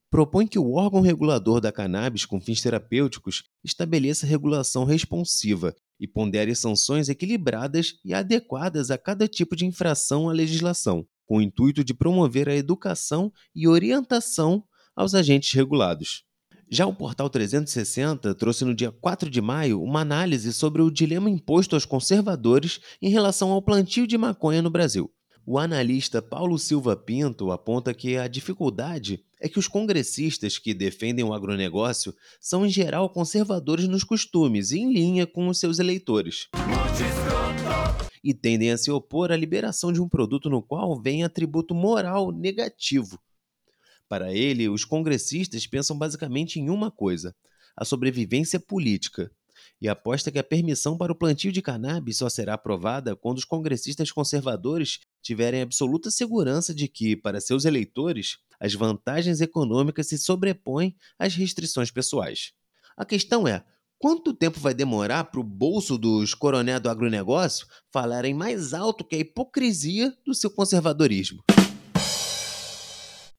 propõe 0.10 0.48
que 0.48 0.58
o 0.58 0.72
órgão 0.72 1.02
regulador 1.02 1.60
da 1.60 1.72
cannabis 1.72 2.26
com 2.26 2.40
fins 2.40 2.62
terapêuticos 2.62 3.44
estabeleça 3.64 4.26
regulação 4.26 4.86
responsiva 4.86 5.76
e 6.00 6.08
pondere 6.08 6.56
sanções 6.56 7.10
equilibradas 7.10 8.00
e 8.06 8.14
adequadas 8.14 8.90
a 8.90 8.98
cada 8.98 9.28
tipo 9.28 9.56
de 9.56 9.66
infração 9.66 10.30
à 10.30 10.34
legislação, 10.34 11.06
com 11.28 11.38
o 11.38 11.42
intuito 11.42 11.84
de 11.84 11.94
promover 11.94 12.50
a 12.50 12.56
educação 12.56 13.32
e 13.54 13.68
orientação 13.68 14.64
aos 14.96 15.14
agentes 15.14 15.54
regulados. 15.54 16.24
Já 16.70 16.86
o 16.86 16.94
Portal 16.94 17.30
360 17.30 18.34
trouxe 18.36 18.66
no 18.66 18.76
dia 18.76 18.92
4 18.92 19.30
de 19.30 19.40
maio 19.40 19.82
uma 19.82 20.02
análise 20.02 20.52
sobre 20.52 20.82
o 20.82 20.92
dilema 20.92 21.30
imposto 21.30 21.76
aos 21.76 21.86
conservadores 21.86 22.80
em 23.02 23.10
relação 23.10 23.52
ao 23.52 23.62
plantio 23.62 24.08
de 24.08 24.18
maconha 24.18 24.62
no 24.62 24.70
Brasil. 24.70 25.10
O 25.46 25.58
analista 25.58 26.22
Paulo 26.22 26.60
Silva 26.60 26.94
Pinto 26.94 27.52
aponta 27.54 27.94
que 27.94 28.18
a 28.18 28.28
dificuldade 28.28 29.24
é 29.40 29.48
que 29.48 29.58
os 29.58 29.66
congressistas 29.66 30.58
que 30.58 30.74
defendem 30.74 31.24
o 31.24 31.34
agronegócio 31.34 32.14
são, 32.42 32.66
em 32.66 32.70
geral, 32.70 33.10
conservadores 33.10 33.88
nos 33.88 34.04
costumes 34.04 34.72
e 34.72 34.80
em 34.80 34.92
linha 34.92 35.26
com 35.26 35.48
os 35.48 35.58
seus 35.58 35.80
eleitores. 35.80 36.50
E 38.24 38.34
tendem 38.34 38.72
a 38.72 38.78
se 38.78 38.92
opor 38.92 39.32
à 39.32 39.36
liberação 39.36 39.92
de 39.92 40.02
um 40.02 40.10
produto 40.10 40.50
no 40.50 40.62
qual 40.62 41.00
vem 41.00 41.24
atributo 41.24 41.74
moral 41.74 42.32
negativo. 42.32 43.20
Para 44.10 44.34
ele, 44.34 44.70
os 44.70 44.86
congressistas 44.86 45.68
pensam 45.68 45.98
basicamente 45.98 46.60
em 46.60 46.70
uma 46.70 46.90
coisa: 46.90 47.36
a 47.76 47.84
sobrevivência 47.84 48.60
política 48.60 49.32
e 49.80 49.88
aposta 49.88 50.32
que 50.32 50.40
a 50.40 50.44
permissão 50.44 50.98
para 50.98 51.12
o 51.12 51.16
plantio 51.16 51.52
de 51.52 51.62
cannabis 51.62 52.18
só 52.18 52.30
será 52.30 52.56
aprovada 52.56 53.16
quando 53.16 53.38
os 53.38 53.46
congressistas 53.46 54.12
conservadores 54.12 55.00
tiverem 55.22 55.62
absoluta 55.62 56.10
segurança 56.10 56.74
de 56.74 56.88
que, 56.88 57.16
para 57.16 57.42
seus 57.42 57.66
eleitores, 57.66 58.38
as 58.60 58.74
vantagens 58.74 59.40
econômicas 59.40 60.08
se 60.08 60.18
sobrepõem 60.18 60.96
às 61.20 61.36
restrições 61.36 61.92
pessoais. 61.92 62.54
A 62.96 63.06
questão 63.06 63.48
é: 63.48 63.64
quanto 64.00 64.34
tempo 64.34 64.60
vai 64.60 64.74
demorar 64.74 65.26
para 65.26 65.40
o 65.40 65.44
bolso 65.44 65.98
dos 65.98 66.34
coronéis 66.34 66.80
do 66.80 66.90
agronegócio 66.90 67.68
falarem 67.92 68.34
mais 68.34 68.74
alto 68.74 69.04
que 69.04 69.16
a 69.16 69.20
hipocrisia 69.20 70.14
do 70.26 70.34
seu 70.34 70.50
conservadorismo? 70.50 71.44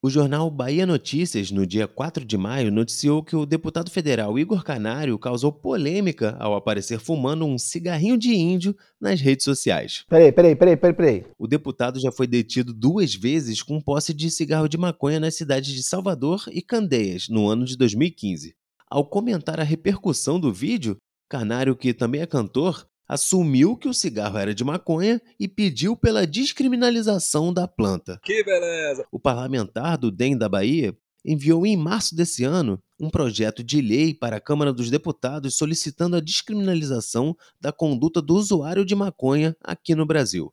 O 0.01 0.09
jornal 0.09 0.49
Bahia 0.49 0.87
Notícias, 0.87 1.51
no 1.51 1.67
dia 1.67 1.89
4 1.89 2.25
de 2.25 2.39
maio, 2.39 2.71
noticiou 2.71 3.21
que 3.21 3.35
o 3.35 3.45
deputado 3.45 3.91
federal 3.91 4.39
Igor 4.39 4.63
Canário 4.63 5.19
causou 5.19 5.51
polêmica 5.51 6.37
ao 6.39 6.55
aparecer 6.55 7.01
fumando 7.01 7.45
um 7.45 7.59
cigarrinho 7.59 8.17
de 8.17 8.33
índio 8.33 8.77
nas 9.01 9.21
redes 9.21 9.43
sociais. 9.43 10.05
Peraí, 10.09 10.31
peraí, 10.31 10.55
peraí, 10.55 10.77
peraí, 10.77 10.95
peraí. 10.95 11.25
O 11.37 11.49
deputado 11.49 11.99
já 11.99 12.13
foi 12.13 12.29
detido 12.29 12.73
duas 12.73 13.13
vezes 13.13 13.61
com 13.61 13.81
posse 13.81 14.15
de 14.15 14.31
cigarro 14.31 14.69
de 14.69 14.79
maconha 14.79 15.19
nas 15.19 15.35
cidades 15.35 15.75
de 15.75 15.83
Salvador 15.83 16.45
e 16.53 16.63
Candeias, 16.63 17.29
no 17.29 17.49
ano 17.49 17.65
de 17.65 17.77
2015. 17.77 18.55
Ao 18.91 19.05
comentar 19.05 19.61
a 19.61 19.65
repercussão 19.65 20.41
do 20.41 20.53
vídeo, 20.53 20.97
Canário, 21.29 21.77
que 21.77 21.93
também 21.93 22.23
é 22.23 22.27
cantor, 22.27 22.87
assumiu 23.07 23.77
que 23.77 23.89
o 23.89 23.95
cigarro 23.95 24.39
era 24.39 24.55
de 24.55 24.65
maconha 24.65 25.21
e 25.39 25.47
pediu 25.47 25.95
pela 25.97 26.27
descriminalização 26.27 27.53
da 27.53 27.69
planta. 27.69 28.19
Que 28.23 28.43
beleza! 28.43 29.07
O 29.13 29.21
parlamentar 29.21 29.99
do 29.99 30.11
DEM 30.11 30.39
da 30.39 30.49
Bahia 30.49 30.97
enviou 31.25 31.67
em 31.67 31.77
março 31.77 32.15
desse 32.15 32.45
ano 32.45 32.83
um 32.99 33.11
projeto 33.11 33.63
de 33.63 33.81
lei 33.81 34.15
para 34.15 34.37
a 34.37 34.41
Câmara 34.41 34.73
dos 34.73 34.91
Deputados 34.91 35.57
solicitando 35.57 36.17
a 36.17 36.21
descriminalização 36.21 37.37
da 37.61 37.71
conduta 37.71 38.23
do 38.23 38.35
usuário 38.35 38.85
de 38.85 38.95
maconha 38.95 39.55
aqui 39.63 39.95
no 39.95 40.07
Brasil. 40.07 40.53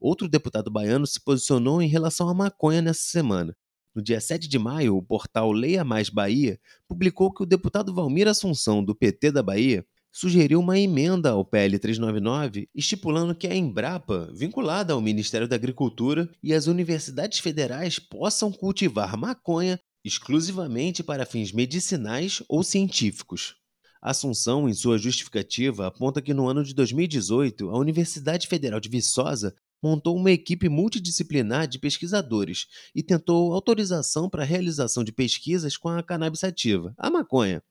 Outro 0.00 0.28
deputado 0.28 0.70
baiano 0.70 1.06
se 1.06 1.20
posicionou 1.20 1.80
em 1.80 1.88
relação 1.88 2.28
à 2.28 2.34
maconha 2.34 2.82
nessa 2.82 3.02
semana. 3.02 3.56
No 3.96 4.02
dia 4.02 4.20
7 4.20 4.46
de 4.46 4.58
maio, 4.58 4.94
o 4.94 5.02
portal 5.02 5.50
Leia 5.50 5.82
Mais 5.82 6.10
Bahia 6.10 6.60
publicou 6.86 7.32
que 7.32 7.42
o 7.42 7.46
deputado 7.46 7.94
Valmir 7.94 8.28
Assunção, 8.28 8.84
do 8.84 8.94
PT 8.94 9.32
da 9.32 9.42
Bahia, 9.42 9.86
sugeriu 10.12 10.60
uma 10.60 10.78
emenda 10.78 11.30
ao 11.30 11.42
PL 11.42 11.78
399, 11.78 12.68
estipulando 12.74 13.34
que 13.34 13.46
a 13.46 13.56
Embrapa, 13.56 14.30
vinculada 14.34 14.92
ao 14.92 15.00
Ministério 15.00 15.48
da 15.48 15.56
Agricultura, 15.56 16.28
e 16.42 16.52
as 16.52 16.66
universidades 16.66 17.38
federais 17.38 17.98
possam 17.98 18.52
cultivar 18.52 19.16
maconha 19.16 19.80
exclusivamente 20.04 21.02
para 21.02 21.24
fins 21.24 21.50
medicinais 21.50 22.42
ou 22.50 22.62
científicos. 22.62 23.56
Assunção, 24.02 24.68
em 24.68 24.74
sua 24.74 24.98
justificativa, 24.98 25.86
aponta 25.86 26.20
que 26.20 26.34
no 26.34 26.46
ano 26.46 26.62
de 26.62 26.74
2018, 26.74 27.70
a 27.70 27.78
Universidade 27.78 28.46
Federal 28.46 28.78
de 28.78 28.90
Viçosa 28.90 29.54
montou 29.86 30.16
uma 30.16 30.32
equipe 30.32 30.68
multidisciplinar 30.68 31.68
de 31.68 31.78
pesquisadores 31.78 32.66
e 32.92 33.04
tentou 33.04 33.52
autorização 33.52 34.28
para 34.28 34.42
a 34.42 34.46
realização 34.46 35.04
de 35.04 35.12
pesquisas 35.12 35.76
com 35.76 35.88
a 35.88 36.02
cannabis 36.02 36.40
sativa, 36.40 36.92
a 36.98 37.08
maconha. 37.08 37.62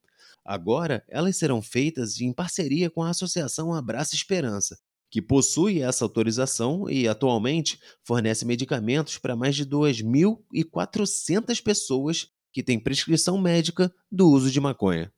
Agora, 0.46 1.04
elas 1.10 1.36
serão 1.36 1.62
feitas 1.62 2.22
em 2.22 2.32
parceria 2.32 2.90
com 2.90 3.04
a 3.04 3.10
Associação 3.10 3.74
Abraça 3.74 4.16
Esperança, 4.16 4.78
que 5.12 5.22
possui 5.22 5.82
essa 5.82 6.06
autorização 6.06 6.90
e 6.90 7.06
atualmente 7.06 7.80
fornece 8.04 8.46
medicamentos 8.46 9.18
para 9.18 9.36
mais 9.36 9.56
de 9.56 9.66
2.400 9.66 11.62
pessoas 11.62 12.30
que 12.54 12.64
têm 12.64 12.80
prescrição 12.80 13.38
médica 13.38 13.94
do 14.10 14.30
uso 14.30 14.50
de 14.50 14.62
maconha. 14.62 15.12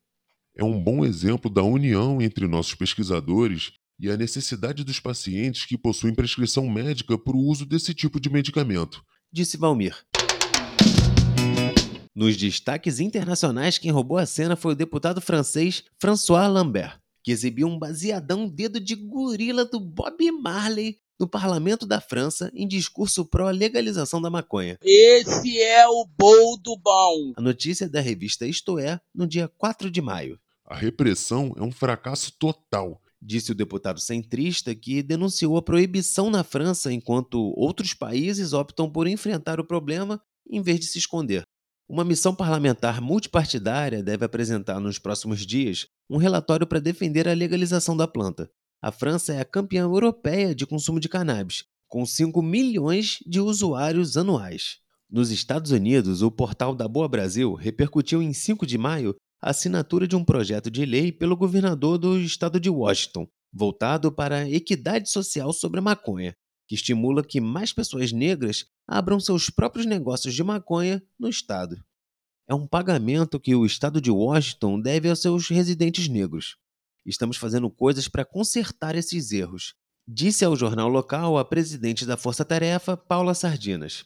É 0.55 0.63
um 0.63 0.81
bom 0.81 1.05
exemplo 1.05 1.51
da 1.51 1.61
união 1.61 2.19
entre 2.19 2.47
nossos 2.47 2.73
pesquisadores 2.73 3.73
e 3.99 4.09
a 4.09 4.17
necessidade 4.17 4.83
dos 4.83 4.99
pacientes 4.99 5.65
que 5.65 5.77
possuem 5.77 6.13
prescrição 6.13 6.67
médica 6.69 7.17
para 7.17 7.35
o 7.35 7.43
uso 7.43 7.65
desse 7.65 7.93
tipo 7.93 8.19
de 8.19 8.29
medicamento. 8.29 9.03
Disse 9.31 9.57
Valmir. 9.57 9.95
Nos 12.15 12.35
destaques 12.35 12.99
internacionais, 12.99 13.77
quem 13.77 13.91
roubou 13.91 14.17
a 14.17 14.25
cena 14.25 14.55
foi 14.55 14.71
o 14.71 14.75
deputado 14.75 15.21
francês 15.21 15.83
François 15.99 16.49
Lambert, 16.49 16.99
que 17.23 17.31
exibiu 17.31 17.67
um 17.67 17.77
baseadão 17.77 18.47
dedo 18.47 18.79
de 18.79 18.95
gorila 18.95 19.65
do 19.65 19.79
Bob 19.79 20.31
Marley 20.31 20.97
no 21.19 21.27
parlamento 21.27 21.85
da 21.85 21.99
França 21.99 22.51
em 22.53 22.67
discurso 22.67 23.25
pró-legalização 23.25 24.21
da 24.21 24.29
maconha. 24.29 24.77
Esse 24.83 25.61
é 25.61 25.87
o 25.87 26.05
bol 26.17 26.57
do 26.57 26.77
bom. 26.77 27.33
A 27.35 27.41
notícia 27.41 27.85
é 27.85 27.89
da 27.89 28.01
revista 28.01 28.45
Isto 28.45 28.79
É, 28.79 28.99
no 29.13 29.27
dia 29.27 29.47
4 29.57 29.89
de 29.89 30.01
maio. 30.01 30.39
A 30.65 30.75
repressão 30.75 31.53
é 31.57 31.61
um 31.61 31.71
fracasso 31.71 32.33
total. 32.37 33.01
Disse 33.21 33.51
o 33.51 33.55
deputado 33.55 33.99
centrista 33.99 34.75
que 34.75 35.01
denunciou 35.01 35.57
a 35.57 35.61
proibição 35.61 36.29
na 36.29 36.43
França 36.43 36.93
enquanto 36.93 37.53
outros 37.57 37.93
países 37.93 38.53
optam 38.53 38.89
por 38.89 39.07
enfrentar 39.07 39.59
o 39.59 39.65
problema 39.65 40.21
em 40.49 40.61
vez 40.61 40.79
de 40.79 40.85
se 40.85 40.99
esconder. 40.99 41.43
Uma 41.89 42.03
missão 42.03 42.35
parlamentar 42.35 43.01
multipartidária 43.01 44.03
deve 44.03 44.25
apresentar 44.25 44.79
nos 44.79 44.99
próximos 44.99 45.45
dias 45.45 45.87
um 46.09 46.17
relatório 46.17 46.67
para 46.67 46.79
defender 46.79 47.27
a 47.27 47.33
legalização 47.33 47.95
da 47.95 48.07
planta. 48.07 48.49
A 48.81 48.91
França 48.91 49.33
é 49.33 49.39
a 49.39 49.45
campeã 49.45 49.83
europeia 49.83 50.53
de 50.53 50.67
consumo 50.67 50.99
de 50.99 51.09
cannabis, 51.09 51.63
com 51.87 52.05
5 52.05 52.41
milhões 52.41 53.19
de 53.25 53.39
usuários 53.39 54.17
anuais. 54.17 54.79
Nos 55.09 55.31
Estados 55.31 55.71
Unidos, 55.71 56.21
o 56.21 56.29
portal 56.29 56.75
da 56.75 56.87
Boa 56.87 57.07
Brasil 57.07 57.53
repercutiu 57.53 58.21
em 58.21 58.33
5 58.33 58.65
de 58.67 58.77
maio 58.77 59.15
a 59.41 59.51
assinatura 59.51 60.07
de 60.07 60.15
um 60.15 60.23
projeto 60.23 60.69
de 60.69 60.85
lei 60.85 61.11
pelo 61.11 61.37
governador 61.37 61.97
do 61.97 62.19
estado 62.19 62.59
de 62.59 62.69
Washington, 62.69 63.27
voltado 63.53 64.11
para 64.11 64.37
a 64.37 64.49
equidade 64.49 65.09
social 65.09 65.53
sobre 65.53 65.79
a 65.79 65.83
maconha, 65.83 66.35
que 66.67 66.75
estimula 66.75 67.23
que 67.23 67.39
mais 67.39 67.71
pessoas 67.71 68.11
negras 68.11 68.65
abram 68.87 69.19
seus 69.19 69.49
próprios 69.49 69.85
negócios 69.85 70.33
de 70.33 70.43
maconha 70.43 71.01
no 71.19 71.29
estado. 71.29 71.77
é 72.49 72.55
um 72.55 72.65
pagamento 72.65 73.39
que 73.39 73.53
o 73.53 73.65
estado 73.65 73.99
de 73.99 74.09
Washington 74.09 74.79
deve 74.79 75.09
aos 75.09 75.21
seus 75.21 75.49
residentes 75.49 76.07
negros. 76.07 76.55
Estamos 77.05 77.35
fazendo 77.35 77.69
coisas 77.69 78.07
para 78.07 78.23
consertar 78.25 78.95
esses 78.95 79.31
erros, 79.31 79.73
disse 80.07 80.45
ao 80.45 80.55
jornal 80.55 80.87
local 80.87 81.37
a 81.37 81.43
presidente 81.43 82.05
da 82.05 82.15
Força 82.15 82.45
Tarefa, 82.45 82.95
Paula 82.95 83.33
Sardinas. 83.33 84.05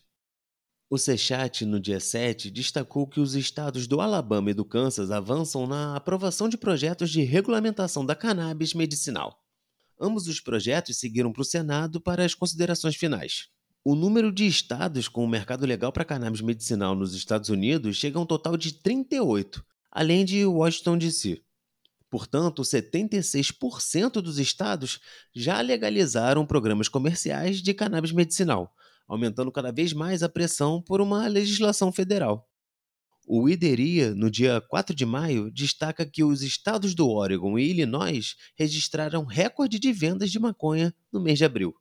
O 0.93 0.97
Sechat, 0.97 1.65
no 1.65 1.79
dia 1.79 2.01
7, 2.01 2.51
destacou 2.51 3.07
que 3.07 3.21
os 3.21 3.33
estados 3.33 3.87
do 3.87 4.01
Alabama 4.01 4.51
e 4.51 4.53
do 4.53 4.65
Kansas 4.65 5.09
avançam 5.09 5.65
na 5.65 5.95
aprovação 5.95 6.49
de 6.49 6.57
projetos 6.57 7.09
de 7.09 7.21
regulamentação 7.21 8.05
da 8.05 8.13
cannabis 8.13 8.73
medicinal. 8.73 9.39
Ambos 9.97 10.27
os 10.27 10.41
projetos 10.41 10.97
seguiram 10.97 11.31
para 11.31 11.43
o 11.43 11.45
Senado 11.45 12.01
para 12.01 12.25
as 12.25 12.35
considerações 12.35 12.97
finais. 12.97 13.47
O 13.85 13.95
número 13.95 14.33
de 14.33 14.45
estados 14.45 15.07
com 15.07 15.23
o 15.23 15.29
mercado 15.29 15.65
legal 15.65 15.93
para 15.93 16.03
cannabis 16.03 16.41
medicinal 16.41 16.93
nos 16.93 17.15
Estados 17.15 17.47
Unidos 17.47 17.95
chega 17.95 18.19
a 18.19 18.21
um 18.21 18.25
total 18.25 18.57
de 18.57 18.73
38, 18.73 19.63
além 19.89 20.25
de 20.25 20.45
Washington 20.45 20.97
DC. 20.97 21.41
Portanto, 22.09 22.63
76% 22.63 24.21
dos 24.21 24.39
estados 24.39 24.99
já 25.33 25.61
legalizaram 25.61 26.45
programas 26.45 26.89
comerciais 26.89 27.61
de 27.61 27.73
cannabis 27.73 28.11
medicinal, 28.11 28.75
aumentando 29.07 29.51
cada 29.51 29.71
vez 29.71 29.93
mais 29.93 30.23
a 30.23 30.29
pressão 30.29 30.81
por 30.81 31.01
uma 31.01 31.27
legislação 31.27 31.91
federal. 31.91 32.47
O 33.27 33.47
IDERIA, 33.47 34.13
no 34.15 34.29
dia 34.29 34.59
4 34.59 34.95
de 34.95 35.05
maio, 35.05 35.51
destaca 35.51 36.05
que 36.05 36.23
os 36.23 36.41
estados 36.41 36.95
do 36.95 37.07
Oregon 37.07 37.57
e 37.57 37.69
Illinois 37.69 38.35
registraram 38.57 39.23
recorde 39.23 39.79
de 39.79 39.93
vendas 39.93 40.31
de 40.31 40.39
maconha 40.39 40.93
no 41.11 41.21
mês 41.21 41.37
de 41.37 41.45
abril. 41.45 41.73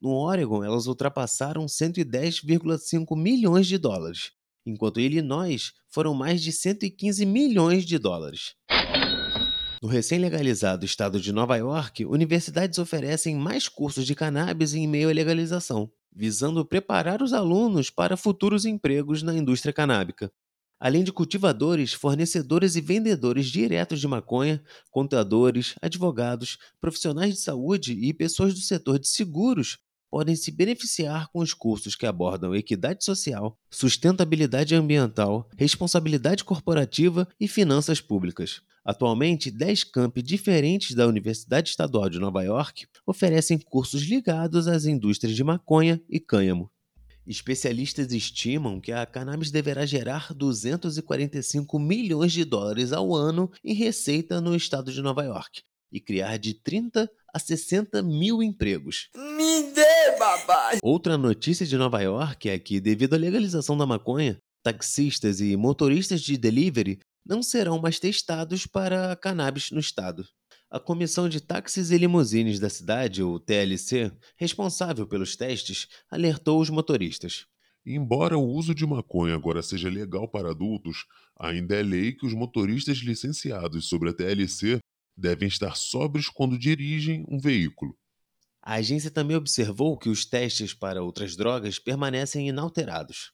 No 0.00 0.10
Oregon, 0.10 0.64
elas 0.64 0.86
ultrapassaram 0.86 1.66
110,5 1.66 3.16
milhões 3.16 3.66
de 3.66 3.78
dólares, 3.78 4.32
enquanto 4.66 5.00
Illinois 5.00 5.72
foram 5.88 6.12
mais 6.12 6.42
de 6.42 6.52
115 6.52 7.24
milhões 7.24 7.84
de 7.84 7.98
dólares. 7.98 8.54
No 9.82 9.88
recém-legalizado 9.88 10.84
estado 10.84 11.20
de 11.20 11.32
Nova 11.32 11.56
York, 11.56 12.04
universidades 12.04 12.78
oferecem 12.78 13.36
mais 13.36 13.68
cursos 13.68 14.04
de 14.04 14.14
cannabis 14.14 14.74
em 14.74 14.86
meio 14.86 15.08
à 15.08 15.12
legalização 15.12 15.90
visando 16.12 16.64
preparar 16.64 17.22
os 17.22 17.32
alunos 17.32 17.90
para 17.90 18.16
futuros 18.16 18.64
empregos 18.64 19.22
na 19.22 19.34
indústria 19.34 19.72
canábica. 19.72 20.32
Além 20.78 21.04
de 21.04 21.12
cultivadores, 21.12 21.92
fornecedores 21.92 22.74
e 22.74 22.80
vendedores 22.80 23.46
diretos 23.46 24.00
de 24.00 24.08
maconha, 24.08 24.62
contadores, 24.90 25.74
advogados, 25.80 26.56
profissionais 26.80 27.34
de 27.34 27.40
saúde 27.40 27.92
e 27.92 28.14
pessoas 28.14 28.54
do 28.54 28.60
setor 28.60 28.98
de 28.98 29.08
seguros 29.08 29.78
podem 30.10 30.34
se 30.34 30.50
beneficiar 30.50 31.28
com 31.28 31.38
os 31.38 31.54
cursos 31.54 31.94
que 31.94 32.04
abordam 32.04 32.54
equidade 32.54 33.04
social, 33.04 33.56
sustentabilidade 33.70 34.74
ambiental, 34.74 35.48
responsabilidade 35.56 36.44
corporativa 36.44 37.28
e 37.38 37.46
finanças 37.46 38.00
públicas. 38.00 38.60
Atualmente, 38.84 39.50
10 39.50 39.84
campi 39.84 40.22
diferentes 40.22 40.96
da 40.96 41.06
Universidade 41.06 41.70
Estadual 41.70 42.10
de 42.10 42.18
Nova 42.18 42.42
York 42.42 42.86
oferecem 43.06 43.58
cursos 43.58 44.02
ligados 44.02 44.66
às 44.66 44.84
indústrias 44.84 45.36
de 45.36 45.44
maconha 45.44 46.02
e 46.08 46.18
cânhamo. 46.18 46.70
Especialistas 47.26 48.12
estimam 48.12 48.80
que 48.80 48.90
a 48.90 49.06
cannabis 49.06 49.50
deverá 49.50 49.86
gerar 49.86 50.34
245 50.34 51.78
milhões 51.78 52.32
de 52.32 52.44
dólares 52.44 52.92
ao 52.92 53.14
ano 53.14 53.50
em 53.62 53.74
receita 53.74 54.40
no 54.40 54.56
estado 54.56 54.90
de 54.90 55.00
Nova 55.00 55.22
York 55.22 55.62
e 55.92 56.00
criar 56.00 56.38
de 56.38 56.54
30 56.54 57.10
a 57.32 57.38
60 57.38 58.02
mil 58.02 58.42
empregos. 58.42 59.08
Me 59.14 59.72
dê, 59.72 60.18
babá! 60.18 60.78
Outra 60.82 61.16
notícia 61.16 61.66
de 61.66 61.76
Nova 61.76 62.00
York 62.00 62.48
é 62.48 62.58
que, 62.58 62.80
devido 62.80 63.14
à 63.14 63.16
legalização 63.16 63.76
da 63.76 63.86
maconha, 63.86 64.38
taxistas 64.62 65.40
e 65.40 65.56
motoristas 65.56 66.20
de 66.20 66.36
delivery 66.36 66.98
não 67.24 67.42
serão 67.42 67.80
mais 67.80 67.98
testados 67.98 68.66
para 68.66 69.16
cannabis 69.16 69.70
no 69.70 69.80
estado. 69.80 70.26
A 70.70 70.78
Comissão 70.78 71.28
de 71.28 71.40
Táxis 71.40 71.90
e 71.90 71.98
Limusines 71.98 72.60
da 72.60 72.70
cidade, 72.70 73.22
ou 73.22 73.40
TLC, 73.40 74.12
responsável 74.36 75.06
pelos 75.06 75.36
testes, 75.36 75.88
alertou 76.10 76.60
os 76.60 76.70
motoristas. 76.70 77.46
Embora 77.84 78.36
o 78.36 78.46
uso 78.46 78.74
de 78.74 78.86
maconha 78.86 79.34
agora 79.34 79.62
seja 79.62 79.88
legal 79.88 80.28
para 80.28 80.50
adultos, 80.50 81.06
ainda 81.38 81.74
é 81.74 81.82
lei 81.82 82.12
que 82.12 82.26
os 82.26 82.34
motoristas 82.34 82.98
licenciados 82.98 83.88
sobre 83.88 84.10
a 84.10 84.12
TLC 84.12 84.78
devem 85.16 85.48
estar 85.48 85.76
sóbrios 85.76 86.28
quando 86.28 86.58
dirigem 86.58 87.24
um 87.28 87.38
veículo. 87.38 87.96
A 88.62 88.74
agência 88.74 89.10
também 89.10 89.36
observou 89.36 89.96
que 89.98 90.08
os 90.08 90.24
testes 90.24 90.74
para 90.74 91.02
outras 91.02 91.34
drogas 91.34 91.78
permanecem 91.78 92.48
inalterados. 92.48 93.32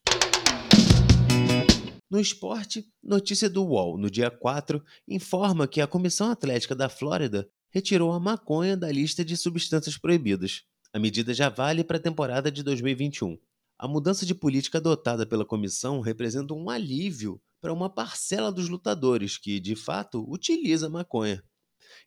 No 2.09 2.21
esporte, 2.21 2.87
notícia 3.03 3.51
do 3.51 3.65
UOL, 3.65 3.99
no 3.99 4.09
dia 4.09 4.31
4, 4.31 4.83
informa 5.09 5.67
que 5.67 5.81
a 5.81 5.87
Comissão 5.89 6.31
Atlética 6.31 6.75
da 6.75 6.89
Flórida 6.89 7.49
retirou 7.69 8.13
a 8.13 8.21
maconha 8.21 8.77
da 8.77 8.91
lista 8.93 9.25
de 9.25 9.37
substâncias 9.37 9.99
proibidas. 9.99 10.63
A 10.93 10.99
medida 11.01 11.35
já 11.35 11.49
vale 11.49 11.83
para 11.83 11.97
a 11.97 12.01
temporada 12.01 12.51
de 12.51 12.63
2021. 12.63 13.37
A 13.79 13.89
mudança 13.89 14.25
de 14.25 14.35
política 14.35 14.79
adotada 14.79 15.27
pela 15.27 15.45
comissão 15.45 16.01
representa 16.01 16.55
um 16.55 16.71
alívio 16.71 17.39
para 17.61 17.73
uma 17.73 17.91
parcela 17.91 18.51
dos 18.53 18.69
lutadores 18.69 19.37
que, 19.37 19.59
de 19.59 19.75
fato, 19.75 20.25
utiliza 20.31 20.89
maconha. 20.89 21.43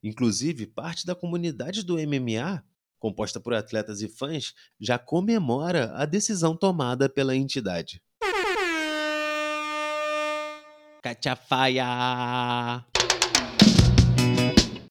Inclusive, 0.03 0.67
parte 0.67 1.05
da 1.05 1.15
comunidade 1.15 1.83
do 1.83 1.95
MMA, 1.95 2.63
composta 2.99 3.39
por 3.39 3.53
atletas 3.53 4.01
e 4.01 4.07
fãs, 4.07 4.53
já 4.79 4.99
comemora 4.99 5.93
a 5.95 6.05
decisão 6.05 6.55
tomada 6.55 7.09
pela 7.09 7.35
entidade. 7.35 8.01
Cachafaia! 11.01 12.85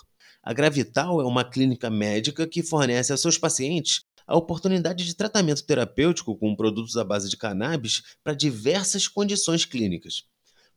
A 0.43 0.53
Gravital 0.53 1.21
é 1.21 1.25
uma 1.25 1.43
clínica 1.43 1.89
médica 1.89 2.45
que 2.45 2.61
fornece 2.61 3.11
a 3.11 3.17
seus 3.17 3.37
pacientes 3.37 4.01
a 4.27 4.35
oportunidade 4.35 5.05
de 5.05 5.15
tratamento 5.15 5.65
terapêutico 5.65 6.37
com 6.37 6.55
produtos 6.55 6.97
à 6.97 7.03
base 7.03 7.29
de 7.29 7.37
cannabis 7.37 8.03
para 8.23 8.33
diversas 8.33 9.07
condições 9.07 9.63
clínicas. 9.63 10.23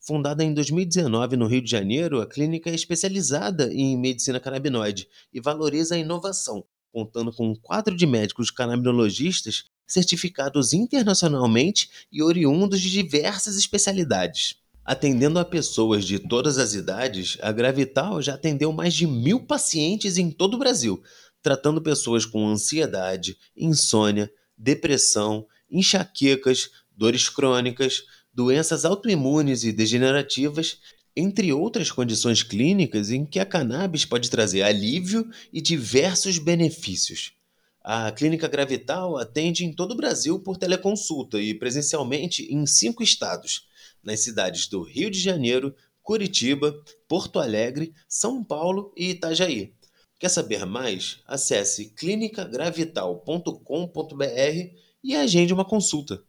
Fundada 0.01 0.43
em 0.45 0.55
2019 0.55 1.37
no 1.37 1.47
Rio 1.47 1.61
de 1.61 1.71
Janeiro, 1.71 2.21
a 2.21 2.27
clínica 2.27 2.71
é 2.71 2.75
especializada 2.75 3.73
em 3.75 3.99
medicina 3.99 4.41
canabinoide 4.41 5.09
e 5.33 5.41
valoriza 5.41 5.97
a 5.97 5.99
inovação, 5.99 6.65
contando 6.93 7.33
com 7.33 7.49
um 7.49 7.55
quadro 7.55 7.95
de 7.97 8.07
médicos 8.07 8.51
canabinologistas 8.51 9.65
certificados 9.93 10.73
internacionalmente 10.73 11.91
e 12.11 12.23
oriundos 12.23 12.81
de 12.81 12.91
diversas 12.91 13.57
especialidades. 13.57 14.57
Atendendo 14.85 15.39
a 15.39 15.45
pessoas 15.45 16.05
de 16.05 16.19
todas 16.19 16.59
as 16.59 16.75
idades, 16.75 17.37
a 17.43 17.53
Gravital 17.53 18.21
já 18.21 18.35
atendeu 18.35 18.73
mais 18.73 18.95
de 18.95 19.07
mil 19.07 19.41
pacientes 19.41 20.19
em 20.19 20.31
todo 20.31 20.55
o 20.55 20.59
Brasil, 20.59 21.03
tratando 21.43 21.83
pessoas 21.83 22.25
com 22.25 22.49
ansiedade, 22.49 23.37
insônia, 23.57 24.31
depressão, 24.57 25.47
enxaquecas, 25.71 26.71
dores 26.97 27.29
crônicas, 27.29 28.05
doenças 28.33 28.85
autoimunes 28.85 29.65
e 29.65 29.73
degenerativas, 29.73 30.79
entre 31.15 31.53
outras 31.53 31.91
condições 31.91 32.43
clínicas 32.43 33.11
em 33.11 33.25
que 33.25 33.39
a 33.39 33.47
cannabis 33.47 34.05
pode 34.05 34.31
trazer 34.31 34.63
alívio 34.63 35.29
e 35.53 35.61
diversos 35.61 36.39
benefícios. 36.39 37.33
A 37.83 38.13
Clínica 38.13 38.47
Gravital 38.47 39.17
atende 39.17 39.65
em 39.65 39.73
todo 39.73 39.93
o 39.93 39.97
Brasil 39.97 40.39
por 40.39 40.59
teleconsulta 40.59 41.41
e 41.41 41.55
presencialmente 41.55 42.43
em 42.53 42.67
cinco 42.67 43.03
estados, 43.03 43.67
nas 44.03 44.21
cidades 44.21 44.67
do 44.67 44.83
Rio 44.83 45.11
de 45.11 45.19
Janeiro, 45.19 45.75
Curitiba, 46.03 46.75
Porto 47.09 47.39
Alegre, 47.39 47.95
São 48.07 48.45
Paulo 48.45 48.93
e 48.97 49.11
Itajaí. 49.11 49.73
Quer 50.19 50.29
saber 50.29 50.67
mais? 50.67 51.21
Acesse 51.27 51.95
clinicagravital.com.br 51.95 54.75
e 55.03 55.17
agende 55.17 55.55
uma 55.55 55.65
consulta. 55.65 56.23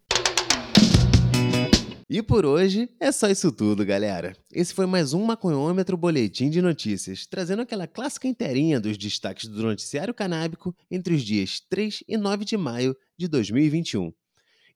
E 2.13 2.21
por 2.21 2.45
hoje 2.45 2.89
é 2.99 3.09
só 3.09 3.29
isso 3.29 3.53
tudo, 3.53 3.85
galera. 3.85 4.35
Esse 4.51 4.73
foi 4.73 4.85
mais 4.85 5.13
um 5.13 5.23
Maconhômetro 5.23 5.95
Boletim 5.95 6.49
de 6.49 6.61
Notícias, 6.61 7.25
trazendo 7.25 7.61
aquela 7.61 7.87
clássica 7.87 8.27
inteirinha 8.27 8.81
dos 8.81 8.97
destaques 8.97 9.47
do 9.47 9.63
noticiário 9.63 10.13
canábico 10.13 10.75
entre 10.91 11.13
os 11.13 11.21
dias 11.21 11.61
3 11.69 12.03
e 12.05 12.17
9 12.17 12.43
de 12.43 12.57
maio 12.57 12.93
de 13.17 13.29
2021. 13.29 14.11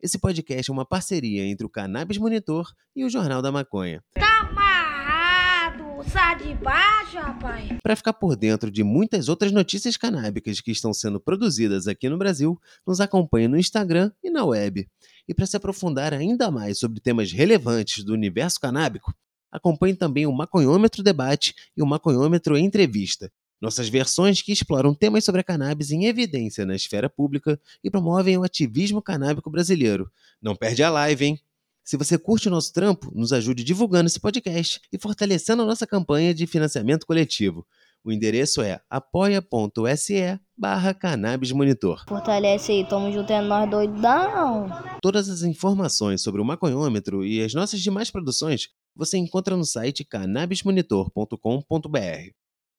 Esse 0.02 0.18
podcast 0.18 0.72
é 0.72 0.74
uma 0.74 0.86
parceria 0.86 1.46
entre 1.46 1.66
o 1.66 1.70
Cannabis 1.70 2.18
Monitor 2.18 2.72
e 2.96 3.04
o 3.04 3.10
Jornal 3.10 3.42
da 3.42 3.52
Maconha. 3.52 4.02
Camarado, 4.16 6.10
sai 6.10 6.38
de 6.38 6.54
baixo, 6.54 7.18
rapaz. 7.18 7.68
Para 7.84 7.98
ficar 7.98 8.14
por 8.14 8.38
dentro 8.38 8.72
de 8.72 8.82
muitas 8.82 9.28
outras 9.28 9.52
notícias 9.52 9.98
canábicas 9.98 10.62
que 10.62 10.72
estão 10.72 10.94
sendo 10.94 11.20
produzidas 11.20 11.86
aqui 11.86 12.08
no 12.08 12.18
Brasil, 12.18 12.58
nos 12.88 13.02
acompanhe 13.02 13.50
no 13.50 13.58
Instagram 13.58 14.10
e 14.24 14.30
na 14.30 14.46
web. 14.46 14.88
E 15.28 15.34
para 15.34 15.46
se 15.46 15.58
aprofundar 15.58 16.14
ainda 16.14 16.52
mais 16.52 16.78
sobre 16.78 17.00
temas 17.00 17.32
relevantes 17.32 18.04
do 18.04 18.14
universo 18.14 18.60
canábico, 18.60 19.14
acompanhe 19.52 19.96
também 19.96 20.26
o 20.26 20.32
Maconhômetro 20.32 21.02
Debate 21.02 21.56
e 21.76 21.82
o 21.82 21.86
Maconhômetro 21.86 22.58
Entrevista, 22.58 23.32
nossas 23.60 23.90
versões 23.90 24.42
que 24.42 24.52
exploram 24.52 24.94
temas 24.94 25.24
sobre 25.24 25.42
a 25.42 25.44
cannabis 25.44 25.92
em 25.92 26.06
evidência 26.06 26.66
na 26.66 26.76
esfera 26.76 27.10
pública 27.10 27.60
e 27.84 27.90
promovem 27.90 28.38
o 28.38 28.44
ativismo 28.44 29.02
canábico 29.02 29.50
brasileiro. 29.50 30.12
Não 30.42 30.56
perde 30.56 30.84
a 30.84 30.90
live, 30.90 31.26
hein? 31.26 31.40
Se 31.84 31.98
você 31.98 32.18
curte 32.18 32.48
o 32.48 32.52
nosso 32.52 32.74
trampo, 32.74 33.12
nos 33.14 33.32
ajude 33.32 33.64
divulgando 33.64 34.08
esse 34.08 34.20
podcast 34.20 34.82
e 34.92 34.98
fortalecendo 34.98 35.62
a 35.62 35.66
nossa 35.66 35.86
campanha 35.86 36.34
de 36.34 36.48
financiamento 36.48 37.06
coletivo. 37.06 37.66
O 38.04 38.12
endereço 38.12 38.62
é 38.62 38.82
apoia.se 38.90 40.40
barra 40.58 40.94
cannabismonitor. 40.94 42.06
Fortalece 42.08 42.72
aí, 42.72 42.88
tamo 42.88 43.12
junto, 43.12 43.30
é 43.32 43.42
nós 43.42 43.70
doidão. 43.70 44.70
Todas 45.02 45.28
as 45.30 45.42
informações 45.44 46.22
sobre 46.22 46.42
o 46.42 46.46
maconhômetro 46.46 47.26
e 47.26 47.44
as 47.44 47.54
nossas 47.54 47.82
demais 47.82 48.10
produções 48.10 48.70
você 48.96 49.18
encontra 49.18 49.58
no 49.58 49.66
site 49.66 50.06
cannabismonitor.com.br. 50.06 52.32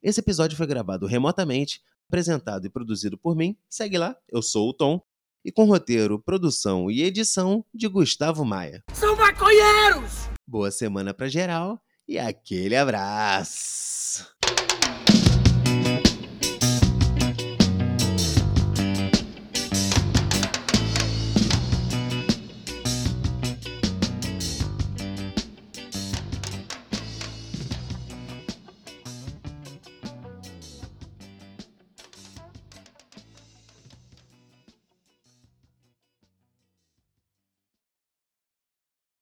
Esse 0.02 0.20
episódio 0.20 0.56
foi 0.56 0.66
gravado 0.66 1.06
remotamente, 1.06 1.82
apresentado 2.08 2.66
e 2.66 2.70
produzido 2.70 3.18
por 3.18 3.36
mim. 3.36 3.56
Segue 3.68 3.98
lá, 3.98 4.16
eu 4.28 4.40
sou 4.42 4.70
o 4.70 4.72
Tom. 4.72 5.00
E 5.44 5.52
com 5.52 5.64
roteiro, 5.64 6.18
produção 6.18 6.90
e 6.90 7.02
edição 7.02 7.64
de 7.72 7.86
Gustavo 7.86 8.44
Maia. 8.44 8.82
São 8.92 9.14
maconheiros! 9.14 10.28
Boa 10.44 10.72
semana 10.72 11.14
pra 11.14 11.28
geral 11.28 11.80
e 12.08 12.18
aquele 12.18 12.74
abraço! 12.74 14.35